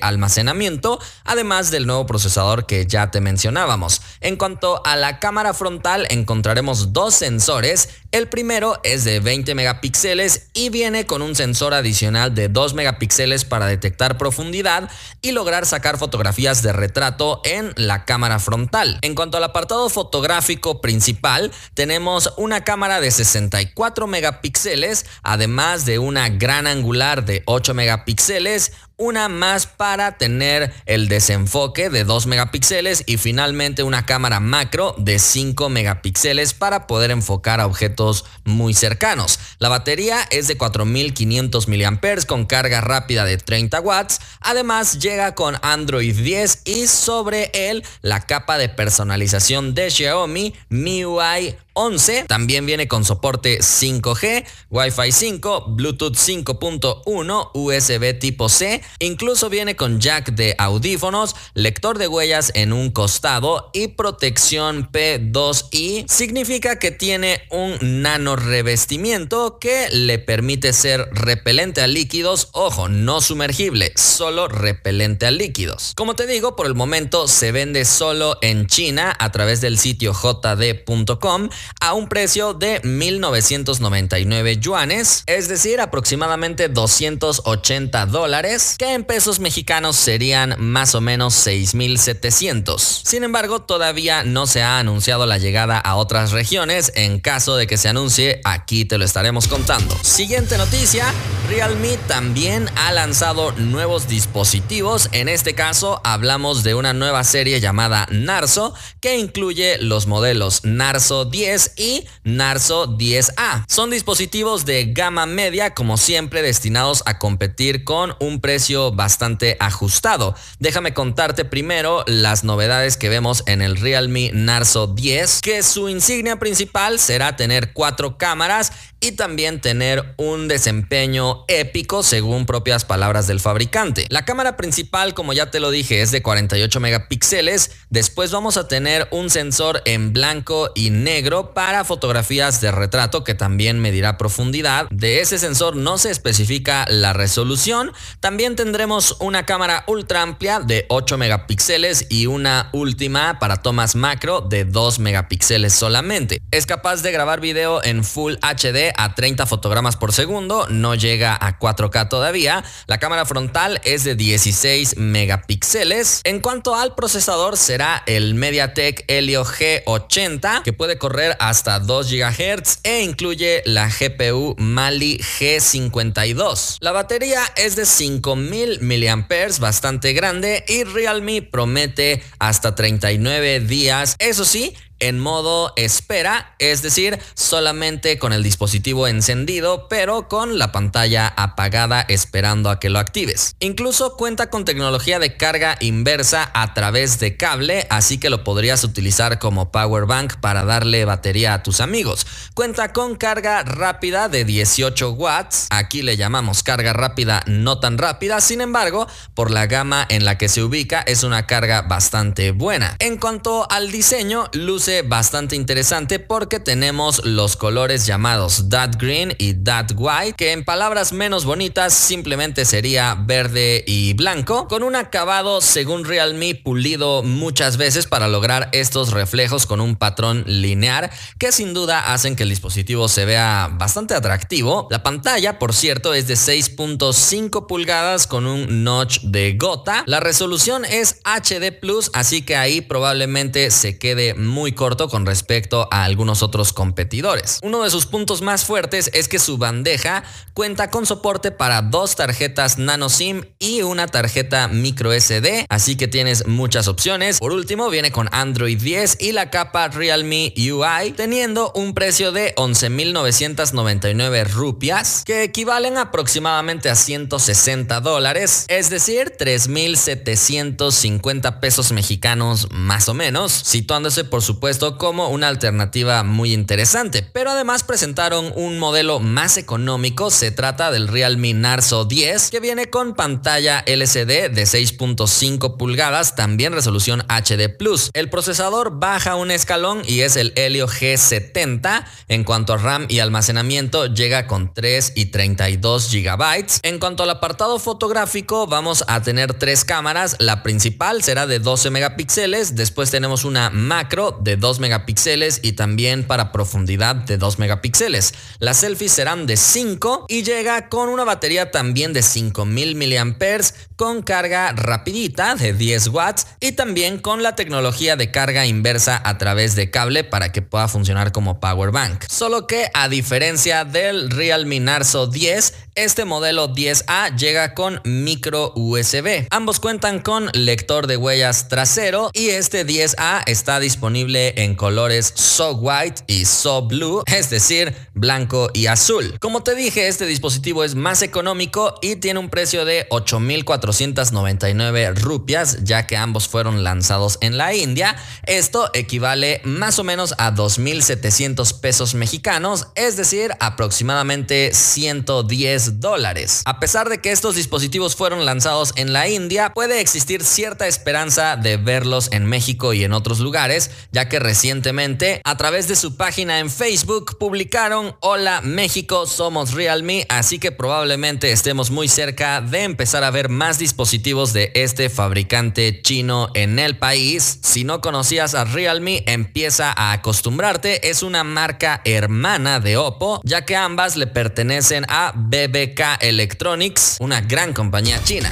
además 1.25 1.71
del 1.71 1.87
nuevo 1.87 2.07
procesador 2.07 2.67
que 2.67 2.87
ya 2.87 3.11
te 3.11 3.21
mencionábamos. 3.21 4.03
En 4.21 4.37
cuanto 4.37 4.85
a 4.85 4.97
la 4.97 5.19
cámara 5.19 5.55
frontal, 5.55 6.07
encontraremos 6.11 6.93
dos 6.93 7.15
sensores. 7.15 7.89
El 8.11 8.29
primero 8.29 8.81
es 8.85 9.05
de 9.05 9.21
20 9.21 9.55
megapíxeles 9.55 10.49
y 10.55 10.71
viene 10.71 11.05
con 11.05 11.21
un 11.21 11.35
sensor 11.35 11.75
adicional 11.75 12.35
de 12.35 12.49
2 12.49 12.73
megapíxeles 12.73 13.45
para 13.45 13.67
detectar 13.67 14.17
profundidad 14.17 14.91
y 15.21 15.33
lograr 15.33 15.67
sacar 15.67 15.99
fotografías 15.99 16.63
de 16.63 16.73
retrato 16.73 17.43
en 17.45 17.75
la 17.77 18.07
cámara 18.07 18.39
frontal. 18.39 18.99
En 19.03 19.15
cuanto 19.15 19.37
al 19.37 19.45
apartado 19.45 19.91
fotográfico 19.91 20.81
principal, 20.81 21.53
tenemos 21.75 22.33
una 22.39 22.65
cámara 22.65 23.03
de 23.03 23.11
64 23.11 24.07
megapíxeles, 24.07 25.05
además 25.23 25.85
de 25.85 25.99
una 25.99 26.31
gran 26.31 26.67
angular 26.67 27.27
de 27.27 27.43
8 27.45 27.75
megapíxeles, 27.75 28.73
una 28.97 29.29
más 29.29 29.67
para 29.67 30.19
tener 30.19 30.73
el 30.85 31.09
desenfoque 31.09 31.89
de 31.89 32.03
2 32.03 32.27
megapíxeles 32.27 33.05
y 33.07 33.17
finalmente 33.17 33.85
una 33.85 34.05
cámara 34.05 34.41
macro 34.41 34.97
de 34.99 35.21
5 35.21 35.69
megapíxeles 35.69 36.53
para 36.53 36.89
poder 36.89 37.13
enfocar 37.13 37.61
a 37.61 37.67
objetos 37.67 37.98
muy 38.45 38.75
cercanos. 38.75 39.39
La 39.59 39.69
batería 39.69 40.21
es 40.31 40.49
de 40.49 40.57
4500 40.57 41.69
mAh 41.69 42.27
con 42.27 42.47
carga 42.47 42.81
rápida 42.81 43.25
de 43.25 43.39
30 43.39 43.81
watts. 43.81 44.21
Además 44.41 44.99
llega 44.99 45.35
con 45.35 45.57
Android 45.63 46.15
10 46.15 46.63
y 46.65 46.87
sobre 46.87 47.51
él 47.53 47.85
la 48.03 48.21
capa 48.21 48.59
de 48.59 48.69
personalización 48.69 49.75
de 49.75 49.91
Xiaomi 49.91 50.55
MIUI 50.69 51.57
11. 51.79 52.25
También 52.27 52.67
viene 52.67 52.89
con 52.89 53.05
soporte 53.05 53.61
5G, 53.61 54.45
Wi-Fi 54.69 55.13
5, 55.13 55.67
Bluetooth 55.69 56.17
5.1, 56.17 57.51
USB 57.55 58.19
tipo 58.19 58.49
C. 58.49 58.83
Incluso 58.99 59.49
viene 59.49 59.77
con 59.77 60.01
jack 60.01 60.33
de 60.33 60.57
audífonos, 60.59 61.37
lector 61.55 61.99
de 61.99 62.09
huellas 62.09 62.51
en 62.57 62.73
un 62.73 62.91
costado 62.91 63.71
y 63.73 63.89
protección 63.89 64.91
P2i. 64.91 66.09
Significa 66.09 66.81
que 66.81 66.91
tiene 66.91 67.43
un 67.51 68.03
nano 68.03 68.35
revestimiento 68.35 69.59
que 69.61 69.89
le 69.91 70.19
permite 70.19 70.73
ser 70.73 71.09
repelente 71.13 71.81
a 71.81 71.87
líquidos. 71.87 72.49
Ojo, 72.55 72.89
no 72.89 73.21
sumergible, 73.21 73.93
solo 73.95 74.49
repelente 74.49 75.27
a 75.27 75.31
líquidos. 75.31 75.93
Como 75.97 76.17
te 76.17 76.27
digo, 76.27 76.57
por 76.57 76.67
el 76.67 76.75
momento 76.75 77.29
se 77.29 77.53
vende 77.53 77.85
solo 77.85 78.37
en 78.43 78.67
China 78.67 79.15
a 79.17 79.31
través 79.31 79.61
del 79.61 79.79
sitio 79.79 80.13
jd.com 80.13 81.49
a 81.81 81.95
un 81.95 82.09
precio 82.09 82.55
de 82.55 82.83
1.999 82.83 84.61
yuanes, 84.61 85.23
es 85.27 85.49
decir, 85.49 85.81
aproximadamente 85.81 86.69
280 86.69 88.07
dólares, 88.07 88.77
que 88.79 88.95
en 88.95 89.05
pesos 89.05 89.41
mexicanos 89.41 89.97
serían 89.97 90.57
más 90.59 90.95
o 90.95 91.01
menos 91.01 91.35
6.700. 91.47 92.79
Sin 93.05 93.25
embargo, 93.25 93.61
todavía 93.61 94.25
no 94.25 94.47
se 94.47 94.63
ha 94.63 94.79
anunciado 94.79 95.27
la 95.27 95.39
llegada 95.39 95.79
a 95.79 95.97
otras 95.97 96.33
regiones. 96.33 96.93
En 96.95 97.21
caso 97.21 97.57
de 97.57 97.67
que 97.67 97.77
se 97.77 97.89
anuncie, 97.89 98.41
aquí 98.45 98.85
te 98.85 98.99
lo 98.99 99.05
estaremos 99.05 99.49
contando. 99.49 99.97
Siguiente 100.03 100.59
noticia, 100.59 101.13
Realme 101.49 101.97
también 102.07 102.69
ha 102.77 102.93
lanzado 102.93 103.53
nuevos 103.53 104.09
dispositivos. 104.09 105.09
En 105.13 105.29
este 105.29 105.55
caso, 105.55 106.01
hablamos 106.05 106.63
de 106.63 106.75
una 106.75 106.93
nueva 106.93 107.25
serie 107.25 107.61
llamada 107.61 108.07
Narzo, 108.11 108.75
que 109.01 109.19
incluye 109.19 109.79
los 109.79 110.07
modelos 110.07 110.65
Narzo 110.65 111.25
10, 111.25 111.58
y 111.77 112.07
Narzo 112.25 112.97
10A. 112.97 113.65
Son 113.69 113.91
dispositivos 113.91 114.65
de 114.65 114.93
gama 114.93 115.27
media, 115.27 115.75
como 115.75 115.97
siempre, 115.97 116.43
destinados 116.43 117.03
a 117.07 117.19
competir 117.19 117.85
con 117.85 118.15
un 118.21 118.41
precio 118.41 118.93
bastante 118.93 119.57
ajustado. 119.61 120.35
Déjame 120.59 120.95
contarte 120.95 121.45
primero 121.45 122.05
las 122.07 122.45
novedades 122.45 122.97
que 122.97 123.09
vemos 123.09 123.43
en 123.47 123.63
el 123.63 123.77
Realme 123.77 124.31
Narzo 124.33 124.87
10, 124.87 125.41
que 125.41 125.63
su 125.63 125.89
insignia 125.89 126.39
principal 126.39 126.99
será 126.99 127.37
tener 127.37 127.73
cuatro 127.73 128.19
cámaras 128.19 128.73
y 129.01 129.13
también 129.13 129.61
tener 129.61 130.15
un 130.17 130.49
desempeño 130.49 131.45
épico 131.49 132.03
según 132.03 132.47
propias 132.47 132.85
palabras 132.85 133.27
del 133.27 133.41
fabricante. 133.41 134.07
La 134.09 134.25
cámara 134.25 134.57
principal, 134.57 135.15
como 135.15 135.33
ya 135.33 135.51
te 135.51 135.61
lo 135.61 135.71
dije, 135.71 136.03
es 136.03 136.11
de 136.11 136.23
48 136.23 136.81
megapíxeles. 136.81 137.71
Después 137.91 138.33
vamos 138.33 138.57
a 138.57 138.69
tener 138.69 139.09
un 139.11 139.31
sensor 139.31 139.83
en 139.85 140.13
blanco 140.13 140.71
y 140.75 140.91
negro 140.91 141.55
para 141.55 141.85
fotografías 141.85 142.61
de 142.61 142.73
retrato 142.73 143.25
que 143.25 143.35
también 143.35 143.79
medirá 143.79 144.19
profundidad. 144.19 144.89
De 144.91 145.21
ese 145.21 145.39
sensor 145.39 145.77
no 145.77 145.99
se 145.99 146.11
especifica 146.11 146.87
la 146.89 147.13
resolución. 147.13 147.93
También 148.21 148.57
tendremos 148.57 149.17
una 149.21 149.47
cámara 149.47 149.85
ultra 149.87 150.23
amplia 150.23 150.61
de 150.61 150.87
8 150.89 151.19
megapíxeles 151.19 152.07
y 152.09 152.27
una 152.27 152.71
última 152.73 153.39
para 153.39 153.63
tomas 153.63 153.95
macro 153.95 154.41
de 154.41 154.65
2 154.65 154.99
megapíxeles 154.99 155.73
solamente. 155.73 156.41
Es 156.51 156.67
capaz 156.67 157.03
de 157.03 157.13
grabar 157.13 157.41
video 157.41 157.83
en 157.85 158.05
Full 158.05 158.35
HD 158.41 158.88
a 158.97 159.15
30 159.15 159.47
fotogramas 159.47 159.97
por 159.97 160.13
segundo, 160.13 160.67
no 160.69 160.95
llega 160.95 161.37
a 161.41 161.59
4K 161.59 162.09
todavía. 162.09 162.65
La 162.87 162.99
cámara 162.99 163.27
frontal 163.27 163.81
es 163.85 164.05
de 164.05 164.15
16 164.15 164.97
megapíxeles. 164.97 166.21
En 166.25 166.41
cuanto 166.41 166.75
al 166.75 166.95
procesador, 166.95 167.57
será 167.57 168.03
el 168.07 168.35
MediaTek 168.35 169.05
Helio 169.09 169.45
G80 169.45 170.63
que 170.63 170.73
puede 170.73 170.99
correr 170.99 171.37
hasta 171.41 171.79
2 171.81 172.11
GHz 172.11 172.81
e 172.83 173.03
incluye 173.03 173.63
la 173.65 173.89
GPU 173.89 174.55
Mali 174.59 175.19
G52. 175.19 176.79
La 176.81 176.93
batería 176.93 177.43
es 177.57 177.77
de 177.77 177.87
5000 177.87 178.81
mAh, 178.81 179.59
bastante 179.61 180.13
grande 180.13 180.65
y 180.69 180.85
Realme 180.85 181.43
promete 181.43 182.23
hasta 182.39 182.75
39 182.75 183.61
días. 183.61 184.17
Eso 184.19 184.45
sí, 184.45 184.75
en 185.01 185.19
modo 185.19 185.73
espera, 185.77 186.55
es 186.59 186.83
decir, 186.83 187.19
solamente 187.35 188.19
con 188.19 188.33
el 188.33 188.43
dispositivo 188.43 189.07
encendido, 189.07 189.89
pero 189.89 190.29
con 190.29 190.59
la 190.59 190.73
pantalla 190.73 191.33
apagada 191.37 192.01
esperando 192.03 192.71
a 192.71 192.81
que 192.81 192.91
lo 192.91 192.99
actives. 192.99 193.55
Incluso 193.61 194.17
cuenta 194.17 194.51
con 194.51 194.65
tecnología 194.65 195.19
de 195.19 195.37
carga 195.37 195.77
inversa 195.81 196.51
a 196.55 196.75
través 196.75 197.19
de 197.19 197.37
cable, 197.37 197.87
así 197.91 198.19
que 198.19 198.31
lo 198.31 198.45
podrías 198.45 198.85
utilizar 198.85 199.39
como 199.39 199.71
power 199.71 200.07
bank 200.07 200.35
para 200.41 200.65
darle 200.65 201.05
batería 201.05 201.55
a 201.55 201.63
tus 201.63 201.81
amigos. 201.81 202.27
Cuenta 202.55 202.93
con 202.93 203.17
carga 203.17 203.63
rápida 203.63 204.29
de 204.29 204.45
18 204.45 205.13
watts, 205.13 205.67
aquí 205.71 206.03
le 206.03 206.17
llamamos 206.17 206.63
carga 206.63 206.93
rápida 206.93 207.43
no 207.47 207.79
tan 207.81 207.99
rápida, 207.99 208.41
sin 208.41 208.61
embargo, 208.61 209.07
por 209.35 209.51
la 209.51 209.67
gama 209.67 210.07
en 210.09 210.25
la 210.25 210.39
que 210.39 210.49
se 210.49 210.63
ubica 210.63 211.01
es 211.01 211.23
una 211.23 211.47
carga 211.47 211.83
bastante 211.83 212.51
buena. 212.51 212.97
En 212.99 213.19
cuanto 213.19 213.71
al 213.71 213.91
diseño, 213.91 214.49
luce 214.53 214.88
bastante 215.07 215.55
interesante 215.55 216.19
porque 216.19 216.61
tenemos 216.61 217.25
los 217.25 217.57
colores 217.57 218.07
llamados 218.07 218.71
That 218.71 218.93
Green 218.99 219.35
y 219.39 219.53
That 219.53 219.91
White, 219.95 220.33
que 220.37 220.53
en 220.53 220.65
palabras 220.65 221.13
menos 221.13 221.45
bonitas 221.45 221.93
simplemente 221.93 222.65
sería 222.65 223.15
verde 223.15 223.85
y 223.87 224.15
blanco, 224.15 224.67
con 224.67 224.83
un 224.83 224.97
acabado 224.97 225.61
según 225.61 226.05
Realme 226.05 226.55
pulido 226.55 227.23
muchas 227.23 227.77
veces 227.77 228.07
para 228.07 228.29
lograr 228.29 228.71
estos 228.73 229.11
reflejos 229.13 229.67
con 229.67 229.81
un 229.81 229.97
patrón 229.97 230.45
lineal 230.47 231.11
que 231.39 231.53
sin 231.53 231.75
duda 231.75 232.13
hacen 232.13 232.35
que 232.35 232.45
el 232.45 232.49
dispositivo 232.49 233.09
se 233.09 233.27
vea 233.27 233.69
bastante 233.71 234.15
atractivo. 234.15 234.89
La 234.91 235.03
pantalla, 235.03 235.59
por 235.59 235.75
cierto, 235.75 236.15
es 236.15 236.27
de 236.27 236.35
6.5 236.35 237.67
pulgadas 237.67 238.27
con 238.27 238.47
un 238.47 238.85
notch 238.85 239.21
de 239.21 239.55
gota. 239.59 240.03
La 240.07 240.21
resolución 240.21 240.87
es 240.87 241.21
HD 241.25 241.79
Plus, 241.79 242.11
así 242.15 242.43
que 242.43 242.57
ahí 242.57 242.81
probablemente 242.81 243.71
se 243.71 243.99
quede 243.99 244.35
muy 244.35 244.73
corto 244.79 245.09
con 245.09 245.27
respecto 245.27 245.89
a 245.91 246.05
algunos 246.05 246.45
otros 246.45 246.73
competidores. 246.73 247.59
Uno 247.63 247.83
de 247.83 247.91
sus 247.91 248.07
puntos 248.07 248.43
más 248.43 248.65
fuertes 248.65 249.11
es 249.13 249.27
que 249.27 249.41
su 249.41 249.59
bandeja 249.59 250.23
cuenta 250.55 250.89
con 250.89 251.05
soporte 251.05 251.51
para 251.51 251.83
dos 251.83 252.15
tarjetas 252.15 252.79
nano 252.79 253.09
SIM 253.09 253.43
y 253.59 253.83
una 253.83 254.07
tarjeta 254.07 254.69
micro 254.69 255.13
SD, 255.13 255.67
así 255.69 255.97
que 255.97 256.07
tienes 256.07 256.47
muchas 256.47 256.87
opciones. 256.87 257.41
Por 257.41 257.51
último, 257.51 257.91
viene 257.91 258.13
con 258.13 258.29
Android 258.31 258.81
10 258.81 259.17
y 259.21 259.33
la 259.33 259.51
capa 259.51 259.89
Realme 259.89 260.55
UI, 260.57 261.11
teniendo 261.11 261.73
un 261.75 261.93
precio 261.93 262.31
de 262.31 262.55
11.999 262.55 264.49
rupias, 264.49 265.25
que 265.27 265.43
equivalen 265.43 265.99
aproximadamente 265.99 266.89
a 266.89 266.95
160 266.95 268.01
dólares, 268.01 268.65
es 268.69 268.91
decir, 268.91 269.33
3.750 269.37 271.59
pesos 271.59 271.91
mexicanos 271.91 272.69
más 272.71 273.09
o 273.09 273.15
menos, 273.15 273.51
situándose 273.51 274.23
por 274.23 274.41
supuesto 274.41 274.68
como 274.99 275.29
una 275.29 275.49
alternativa 275.49 276.23
muy 276.25 276.53
interesante. 276.53 277.23
Pero 277.23 277.51
además 277.51 277.85
presentaron 277.85 278.53
un 278.55 278.79
modelo 278.79 279.19
más 279.19 279.57
económico, 279.57 280.31
se 280.31 280.51
trata 280.51 280.91
del 280.91 281.09
Realme 281.09 281.55
Narzo 281.55 282.05
10, 282.05 282.51
que 282.51 282.61
viene 282.61 282.91
con 282.91 283.15
pantalla 283.15 283.83
LCD 283.87 284.51
de 284.51 284.65
6.5 284.65 285.79
pulgadas, 285.79 286.35
también 286.35 286.75
resolución 286.75 287.23
HD 287.29 287.75
Plus. 287.79 288.11
El 288.13 288.29
procesador 288.29 288.99
baja 288.99 289.37
un 289.37 289.51
escalón 289.51 290.03
y 290.07 290.21
es 290.21 290.37
el 290.37 290.53
Helio 290.55 290.87
G70. 290.87 292.05
En 292.29 292.45
cuanto 292.45 292.75
a 292.75 292.77
RAM 292.77 293.07
y 293.09 293.21
almacenamiento, 293.21 294.07
llega 294.07 294.47
con 294.47 294.75
3 294.75 295.13
y 295.17 295.27
32 295.27 296.13
GB. 296.13 296.67
En 296.83 296.99
cuanto 296.99 297.23
al 297.23 297.31
apartado 297.31 297.79
fotográfico, 297.79 298.67
vamos 298.67 299.03
a 299.09 299.23
tener 299.23 299.55
tres 299.55 299.87
cámaras. 299.87 300.37
La 300.41 300.63
principal 300.63 301.23
será 301.23 301.47
de 301.47 301.59
12 301.59 301.89
megapíxeles, 301.89 302.77
después 302.77 303.11
tenemos 303.11 303.47
una 303.47 303.71
macro 303.71 304.37
de 304.41 304.58
2 304.59 304.81
megapíxeles 304.81 305.61
y 305.63 305.73
también 305.73 306.25
para 306.25 306.53
profundidad 306.53 307.17
de 307.17 307.39
2 307.39 307.59
megapíxeles. 307.59 308.35
Las 308.59 308.79
selfies 308.79 309.13
serán 309.13 309.47
de 309.47 309.57
5 309.57 310.27
y 310.29 310.43
llega 310.43 310.89
con 310.89 311.09
una 311.09 311.25
batería 311.25 311.71
también 311.71 312.13
de 312.13 312.23
5000 312.23 312.95
mAh 312.95 313.59
con 313.97 314.23
carga 314.23 314.73
rapidita 314.73 315.55
de 315.57 315.73
10 315.73 316.09
watts 316.09 316.47
y 316.61 316.73
también 316.73 317.19
con 317.19 317.43
la 317.43 317.57
tecnología 317.57 318.17
de 318.17 318.31
carga 318.31 318.67
inversa 318.67 319.21
a 319.25 319.39
través 319.39 319.75
de 319.75 319.91
cable 319.91 320.25
para 320.25 320.53
que 320.53 320.63
pueda 320.63 320.89
funcionar 320.89 321.33
como 321.33 321.61
power 321.61 321.91
bank. 321.91 322.25
Solo 322.29 322.67
que 322.67 322.91
a 322.95 323.09
diferencia 323.09 323.85
del 323.85 324.31
Realme 324.31 324.81
Narzo 324.81 325.27
10, 325.27 325.75
este 325.95 326.25
modelo 326.25 326.73
10A 326.73 327.37
llega 327.37 327.75
con 327.75 328.01
micro 328.05 328.73
USB. 328.77 329.47
Ambos 329.51 329.81
cuentan 329.81 330.21
con 330.21 330.49
lector 330.53 331.07
de 331.07 331.17
huellas 331.17 331.69
trasero 331.69 332.31
y 332.33 332.51
este 332.51 332.87
10A 332.87 333.43
está 333.47 333.81
disponible 333.81 334.48
en 334.57 334.75
colores 334.75 335.33
So 335.35 335.73
White 335.73 336.23
y 336.27 336.45
So 336.45 336.83
Blue, 336.83 337.23
es 337.27 337.51
decir, 337.51 337.95
blanco 338.15 338.71
y 338.73 338.87
azul. 338.87 339.37
Como 339.41 339.63
te 339.63 339.75
dije, 339.75 340.09
este 340.09 340.27
dispositivo 340.27 340.85
es 340.85 340.95
más 340.95 341.23
económico 341.23 341.95
y 342.03 342.17
tiene 342.17 342.41
un 342.41 342.51
precio 342.51 342.85
de 342.85 343.09
8.499 343.11 345.15
rupias, 345.15 345.85
ya 345.85 346.07
que 346.07 346.17
ambos 346.17 346.49
fueron 346.49 346.85
lanzados 346.85 347.39
en 347.41 347.57
la 347.57 347.75
India. 347.75 348.17
Esto 348.47 348.91
equivale 348.95 349.61
más 349.65 349.99
o 349.99 350.05
menos 350.05 350.35
a 350.39 350.55
2.700 350.55 351.81
pesos 351.81 352.15
mexicanos, 352.15 352.89
es 352.95 353.17
decir, 353.17 353.53
aproximadamente 353.61 354.73
110 354.73 356.01
dólares. 356.01 356.63
A 356.65 356.81
pesar 356.81 357.09
de 357.09 357.19
que 357.19 357.33
estos 357.33 357.55
dispositivos 357.55 358.17
fueron 358.17 358.45
lanzados 358.45 358.93
en 358.97 359.13
la 359.13 359.29
India, 359.29 359.73
puede 359.75 360.01
existir 360.01 360.45
cierta 360.45 360.87
esperanza 360.87 361.57
de 361.57 361.77
verlos 361.77 362.29
en 362.33 362.47
México 362.47 362.93
y 362.93 363.05
en 363.05 363.13
otros 363.13 363.41
lugares, 363.41 363.91
ya 364.13 364.29
que 364.29 364.38
recientemente 364.39 365.41
a 365.45 365.57
través 365.57 365.89
de 365.89 365.97
su 365.97 366.17
página 366.17 366.59
en 366.59 366.71
Facebook 366.71 367.39
publicaron 367.39 368.15
Hola 368.21 368.61
México, 368.63 369.27
somos 369.27 369.73
Realme, 369.73 370.27
así 370.29 370.59
que 370.59 370.73
probablemente 370.73 371.51
estemos 371.53 371.91
muy 371.91 372.09
cerca 372.09 372.61
de 372.61 372.83
empezar 372.85 373.25
a 373.25 373.31
ver 373.31 373.49
más 373.49 373.79
dispositivos 373.79 374.53
de 374.53 374.73
este 374.75 375.09
fabricante 375.09 376.03
chino 376.03 376.51
en 376.55 376.79
el 376.79 376.99
país. 376.99 377.61
Si 377.63 377.85
no 377.85 378.01
conocías 378.01 378.55
a 378.55 378.65
Realme, 378.65 379.25
empieza 379.27 379.93
a 379.97 380.13
acostumbrarte, 380.13 381.09
es 381.09 381.23
una 381.23 381.45
marca 381.45 382.03
hermana 382.05 382.81
de 382.81 382.97
Oppo, 382.97 383.41
ya 383.45 383.65
que 383.65 383.75
ambas 383.75 384.17
le 384.17 384.27
pertenecen 384.27 385.07
a 385.09 385.33
BB 385.35 385.79
BK 385.79 386.23
Electronics, 386.23 387.17
una 387.21 387.41
gran 387.41 387.73
compañía 387.73 388.23
china. 388.25 388.51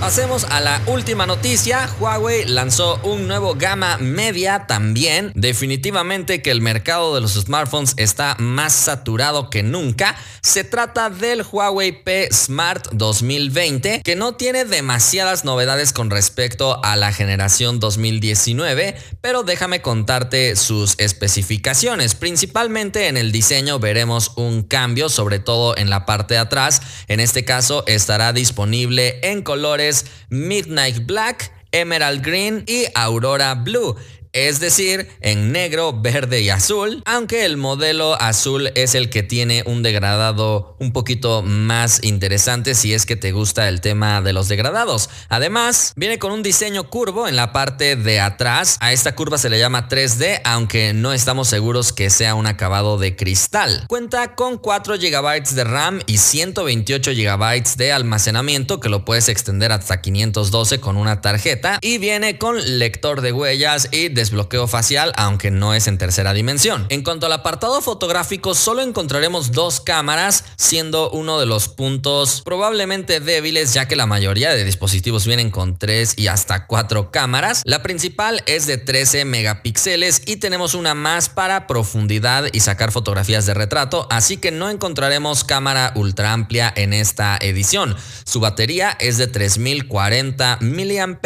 Pasemos 0.00 0.44
a 0.44 0.60
la 0.60 0.80
última 0.86 1.26
noticia. 1.26 1.90
Huawei 1.98 2.44
lanzó 2.44 3.00
un 3.02 3.26
nuevo 3.26 3.56
gama 3.56 3.98
media 3.98 4.64
también. 4.68 5.32
Definitivamente 5.34 6.40
que 6.40 6.52
el 6.52 6.60
mercado 6.60 7.16
de 7.16 7.20
los 7.20 7.34
smartphones 7.34 7.94
está 7.96 8.36
más 8.38 8.72
saturado 8.72 9.50
que 9.50 9.64
nunca. 9.64 10.14
Se 10.40 10.62
trata 10.62 11.10
del 11.10 11.42
Huawei 11.42 12.04
P 12.04 12.28
Smart 12.32 12.86
2020 12.92 14.02
que 14.04 14.14
no 14.14 14.36
tiene 14.36 14.64
demasiadas 14.64 15.44
novedades 15.44 15.92
con 15.92 16.10
respecto 16.10 16.82
a 16.84 16.94
la 16.94 17.12
generación 17.12 17.80
2019, 17.80 18.94
pero 19.20 19.42
déjame 19.42 19.82
contarte 19.82 20.54
sus 20.54 20.94
especificaciones. 20.98 22.14
Principalmente 22.14 23.08
en 23.08 23.16
el 23.16 23.32
diseño 23.32 23.80
veremos 23.80 24.30
un 24.36 24.62
cambio, 24.62 25.08
sobre 25.08 25.40
todo 25.40 25.76
en 25.76 25.90
la 25.90 26.06
parte 26.06 26.34
de 26.34 26.40
atrás. 26.40 26.82
En 27.08 27.18
este 27.18 27.44
caso 27.44 27.82
estará 27.88 28.32
disponible 28.32 29.18
en 29.24 29.42
colores 29.42 29.87
Midnight 30.30 31.06
Black, 31.06 31.52
Emerald 31.72 32.22
Green 32.24 32.64
y 32.66 32.86
Aurora 32.94 33.54
Blue 33.54 33.96
es 34.32 34.60
decir, 34.60 35.08
en 35.20 35.52
negro, 35.52 35.92
verde 35.92 36.40
y 36.40 36.50
azul, 36.50 37.02
aunque 37.06 37.44
el 37.44 37.56
modelo 37.56 38.20
azul 38.20 38.70
es 38.74 38.94
el 38.94 39.10
que 39.10 39.22
tiene 39.22 39.62
un 39.66 39.82
degradado 39.82 40.76
un 40.78 40.92
poquito 40.92 41.42
más 41.42 42.02
interesante 42.02 42.74
si 42.74 42.94
es 42.94 43.06
que 43.06 43.16
te 43.16 43.32
gusta 43.32 43.68
el 43.68 43.80
tema 43.80 44.20
de 44.22 44.32
los 44.32 44.48
degradados. 44.48 45.10
Además, 45.28 45.92
viene 45.96 46.18
con 46.18 46.32
un 46.32 46.42
diseño 46.42 46.90
curvo 46.90 47.28
en 47.28 47.36
la 47.36 47.52
parte 47.52 47.96
de 47.96 48.20
atrás. 48.20 48.76
A 48.80 48.92
esta 48.92 49.14
curva 49.14 49.38
se 49.38 49.50
le 49.50 49.58
llama 49.58 49.88
3D, 49.88 50.40
aunque 50.44 50.92
no 50.92 51.12
estamos 51.12 51.48
seguros 51.48 51.92
que 51.92 52.10
sea 52.10 52.34
un 52.34 52.46
acabado 52.46 52.98
de 52.98 53.16
cristal. 53.16 53.84
Cuenta 53.88 54.34
con 54.34 54.58
4 54.58 54.96
GB 54.98 55.48
de 55.54 55.64
RAM 55.64 56.00
y 56.06 56.18
128 56.18 57.12
GB 57.12 57.76
de 57.76 57.92
almacenamiento 57.92 58.80
que 58.80 58.88
lo 58.88 59.04
puedes 59.04 59.28
extender 59.28 59.72
hasta 59.72 60.00
512 60.00 60.80
con 60.80 60.96
una 60.96 61.20
tarjeta 61.20 61.78
y 61.80 61.98
viene 61.98 62.38
con 62.38 62.78
lector 62.78 63.20
de 63.20 63.32
huellas 63.32 63.88
y 63.92 64.08
desbloqueo 64.18 64.66
facial, 64.66 65.12
aunque 65.16 65.52
no 65.52 65.74
es 65.74 65.86
en 65.86 65.96
tercera 65.96 66.32
dimensión. 66.32 66.86
En 66.88 67.04
cuanto 67.04 67.26
al 67.26 67.32
apartado 67.32 67.80
fotográfico, 67.80 68.54
solo 68.54 68.82
encontraremos 68.82 69.52
dos 69.52 69.80
cámaras, 69.80 70.44
siendo 70.56 71.08
uno 71.10 71.38
de 71.38 71.46
los 71.46 71.68
puntos 71.68 72.42
probablemente 72.44 73.20
débiles, 73.20 73.74
ya 73.74 73.86
que 73.86 73.94
la 73.94 74.06
mayoría 74.06 74.52
de 74.52 74.64
dispositivos 74.64 75.24
vienen 75.24 75.52
con 75.52 75.78
tres 75.78 76.14
y 76.16 76.26
hasta 76.26 76.66
cuatro 76.66 77.12
cámaras. 77.12 77.62
La 77.64 77.84
principal 77.84 78.42
es 78.46 78.66
de 78.66 78.76
13 78.76 79.24
megapíxeles 79.24 80.22
y 80.26 80.36
tenemos 80.36 80.74
una 80.74 80.94
más 80.94 81.28
para 81.28 81.68
profundidad 81.68 82.46
y 82.52 82.58
sacar 82.60 82.90
fotografías 82.90 83.46
de 83.46 83.54
retrato, 83.54 84.08
así 84.10 84.36
que 84.36 84.50
no 84.50 84.68
encontraremos 84.68 85.44
cámara 85.44 85.92
ultra 85.94 86.32
amplia 86.32 86.72
en 86.74 86.92
esta 86.92 87.38
edición. 87.40 87.96
Su 88.24 88.40
batería 88.40 88.96
es 88.98 89.16
de 89.16 89.28
3040 89.28 90.58
mAh, 90.60 91.18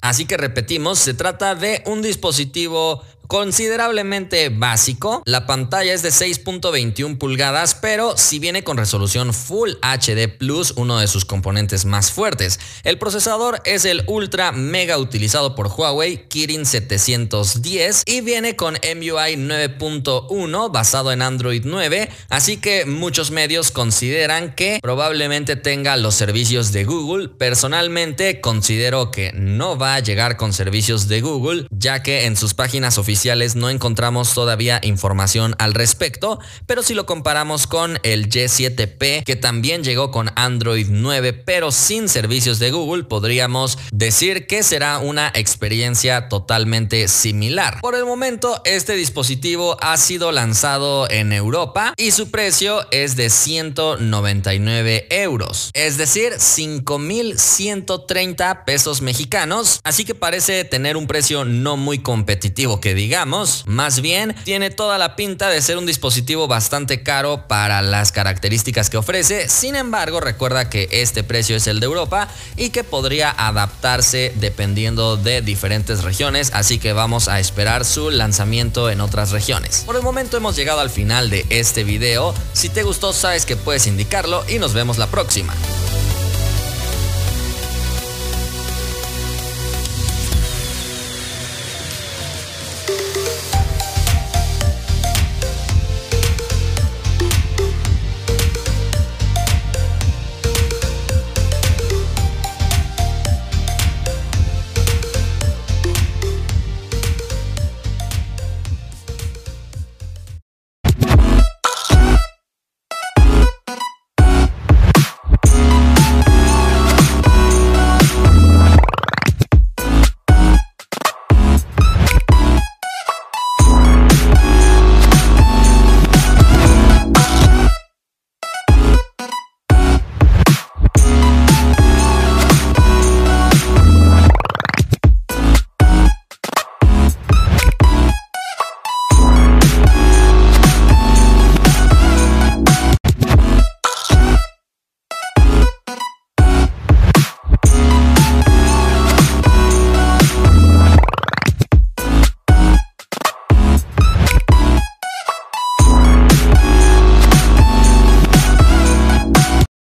así 0.00 0.24
que 0.24 0.38
repetimos, 0.38 0.98
se 0.98 1.12
trata 1.12 1.54
de 1.54 1.82
un 1.84 2.00
dispositivo 2.00 2.37
positivo 2.38 3.02
considerablemente 3.28 4.48
básico. 4.48 5.22
La 5.26 5.46
pantalla 5.46 5.92
es 5.92 6.02
de 6.02 6.08
6.21 6.08 7.18
pulgadas, 7.18 7.74
pero 7.74 8.16
si 8.16 8.38
viene 8.38 8.64
con 8.64 8.78
resolución 8.78 9.34
Full 9.34 9.72
HD 9.82 10.28
Plus, 10.28 10.72
uno 10.76 10.98
de 10.98 11.06
sus 11.06 11.26
componentes 11.26 11.84
más 11.84 12.10
fuertes. 12.10 12.58
El 12.84 12.98
procesador 12.98 13.60
es 13.64 13.84
el 13.84 14.02
ultra 14.06 14.50
mega 14.50 14.98
utilizado 14.98 15.54
por 15.54 15.68
Huawei 15.68 16.26
Kirin 16.28 16.64
710 16.64 18.02
y 18.06 18.22
viene 18.22 18.56
con 18.56 18.74
MUI 18.74 19.36
9.1 19.36 20.72
basado 20.72 21.12
en 21.12 21.20
Android 21.20 21.62
9, 21.64 22.08
así 22.30 22.56
que 22.56 22.86
muchos 22.86 23.30
medios 23.30 23.70
consideran 23.70 24.54
que 24.54 24.78
probablemente 24.80 25.54
tenga 25.56 25.98
los 25.98 26.14
servicios 26.14 26.72
de 26.72 26.84
Google. 26.84 27.28
Personalmente 27.28 28.40
considero 28.40 29.10
que 29.10 29.32
no 29.34 29.76
va 29.76 29.96
a 29.96 30.00
llegar 30.00 30.38
con 30.38 30.54
servicios 30.54 31.08
de 31.08 31.20
Google, 31.20 31.66
ya 31.70 32.02
que 32.02 32.24
en 32.24 32.34
sus 32.34 32.54
páginas 32.54 32.96
oficiales 32.96 33.17
no 33.56 33.68
encontramos 33.68 34.32
todavía 34.32 34.78
información 34.82 35.56
al 35.58 35.74
respecto, 35.74 36.38
pero 36.66 36.84
si 36.84 36.94
lo 36.94 37.04
comparamos 37.04 37.66
con 37.66 37.98
el 38.04 38.28
Y7P, 38.28 39.24
que 39.24 39.34
también 39.34 39.82
llegó 39.82 40.12
con 40.12 40.30
Android 40.36 40.86
9, 40.88 41.32
pero 41.32 41.72
sin 41.72 42.08
servicios 42.08 42.60
de 42.60 42.70
Google, 42.70 43.02
podríamos 43.04 43.76
decir 43.90 44.46
que 44.46 44.62
será 44.62 44.98
una 44.98 45.32
experiencia 45.34 46.28
totalmente 46.28 47.08
similar. 47.08 47.80
Por 47.80 47.96
el 47.96 48.04
momento, 48.04 48.62
este 48.64 48.94
dispositivo 48.94 49.76
ha 49.80 49.96
sido 49.96 50.30
lanzado 50.30 51.10
en 51.10 51.32
Europa 51.32 51.94
y 51.96 52.12
su 52.12 52.30
precio 52.30 52.86
es 52.92 53.16
de 53.16 53.30
199 53.30 55.08
euros, 55.10 55.70
es 55.74 55.96
decir, 55.96 56.34
5.130 56.34 58.64
pesos 58.64 59.02
mexicanos, 59.02 59.80
así 59.82 60.04
que 60.04 60.14
parece 60.14 60.62
tener 60.64 60.96
un 60.96 61.08
precio 61.08 61.44
no 61.44 61.76
muy 61.76 61.98
competitivo 61.98 62.80
que 62.80 62.94
digamos, 63.08 63.64
más 63.64 64.02
bien 64.02 64.36
tiene 64.44 64.68
toda 64.68 64.98
la 64.98 65.16
pinta 65.16 65.48
de 65.48 65.62
ser 65.62 65.78
un 65.78 65.86
dispositivo 65.86 66.46
bastante 66.46 67.02
caro 67.02 67.48
para 67.48 67.80
las 67.80 68.12
características 68.12 68.90
que 68.90 68.98
ofrece, 68.98 69.48
sin 69.48 69.76
embargo 69.76 70.20
recuerda 70.20 70.68
que 70.68 70.90
este 70.90 71.24
precio 71.24 71.56
es 71.56 71.66
el 71.68 71.80
de 71.80 71.86
Europa 71.86 72.28
y 72.58 72.68
que 72.68 72.84
podría 72.84 73.30
adaptarse 73.30 74.34
dependiendo 74.36 75.16
de 75.16 75.40
diferentes 75.40 76.02
regiones, 76.02 76.50
así 76.52 76.78
que 76.78 76.92
vamos 76.92 77.28
a 77.28 77.40
esperar 77.40 77.86
su 77.86 78.10
lanzamiento 78.10 78.90
en 78.90 79.00
otras 79.00 79.30
regiones. 79.30 79.84
Por 79.86 79.96
el 79.96 80.02
momento 80.02 80.36
hemos 80.36 80.54
llegado 80.54 80.80
al 80.80 80.90
final 80.90 81.30
de 81.30 81.46
este 81.48 81.84
video, 81.84 82.34
si 82.52 82.68
te 82.68 82.82
gustó 82.82 83.14
sabes 83.14 83.46
que 83.46 83.56
puedes 83.56 83.86
indicarlo 83.86 84.44
y 84.50 84.58
nos 84.58 84.74
vemos 84.74 84.98
la 84.98 85.06
próxima. 85.06 85.54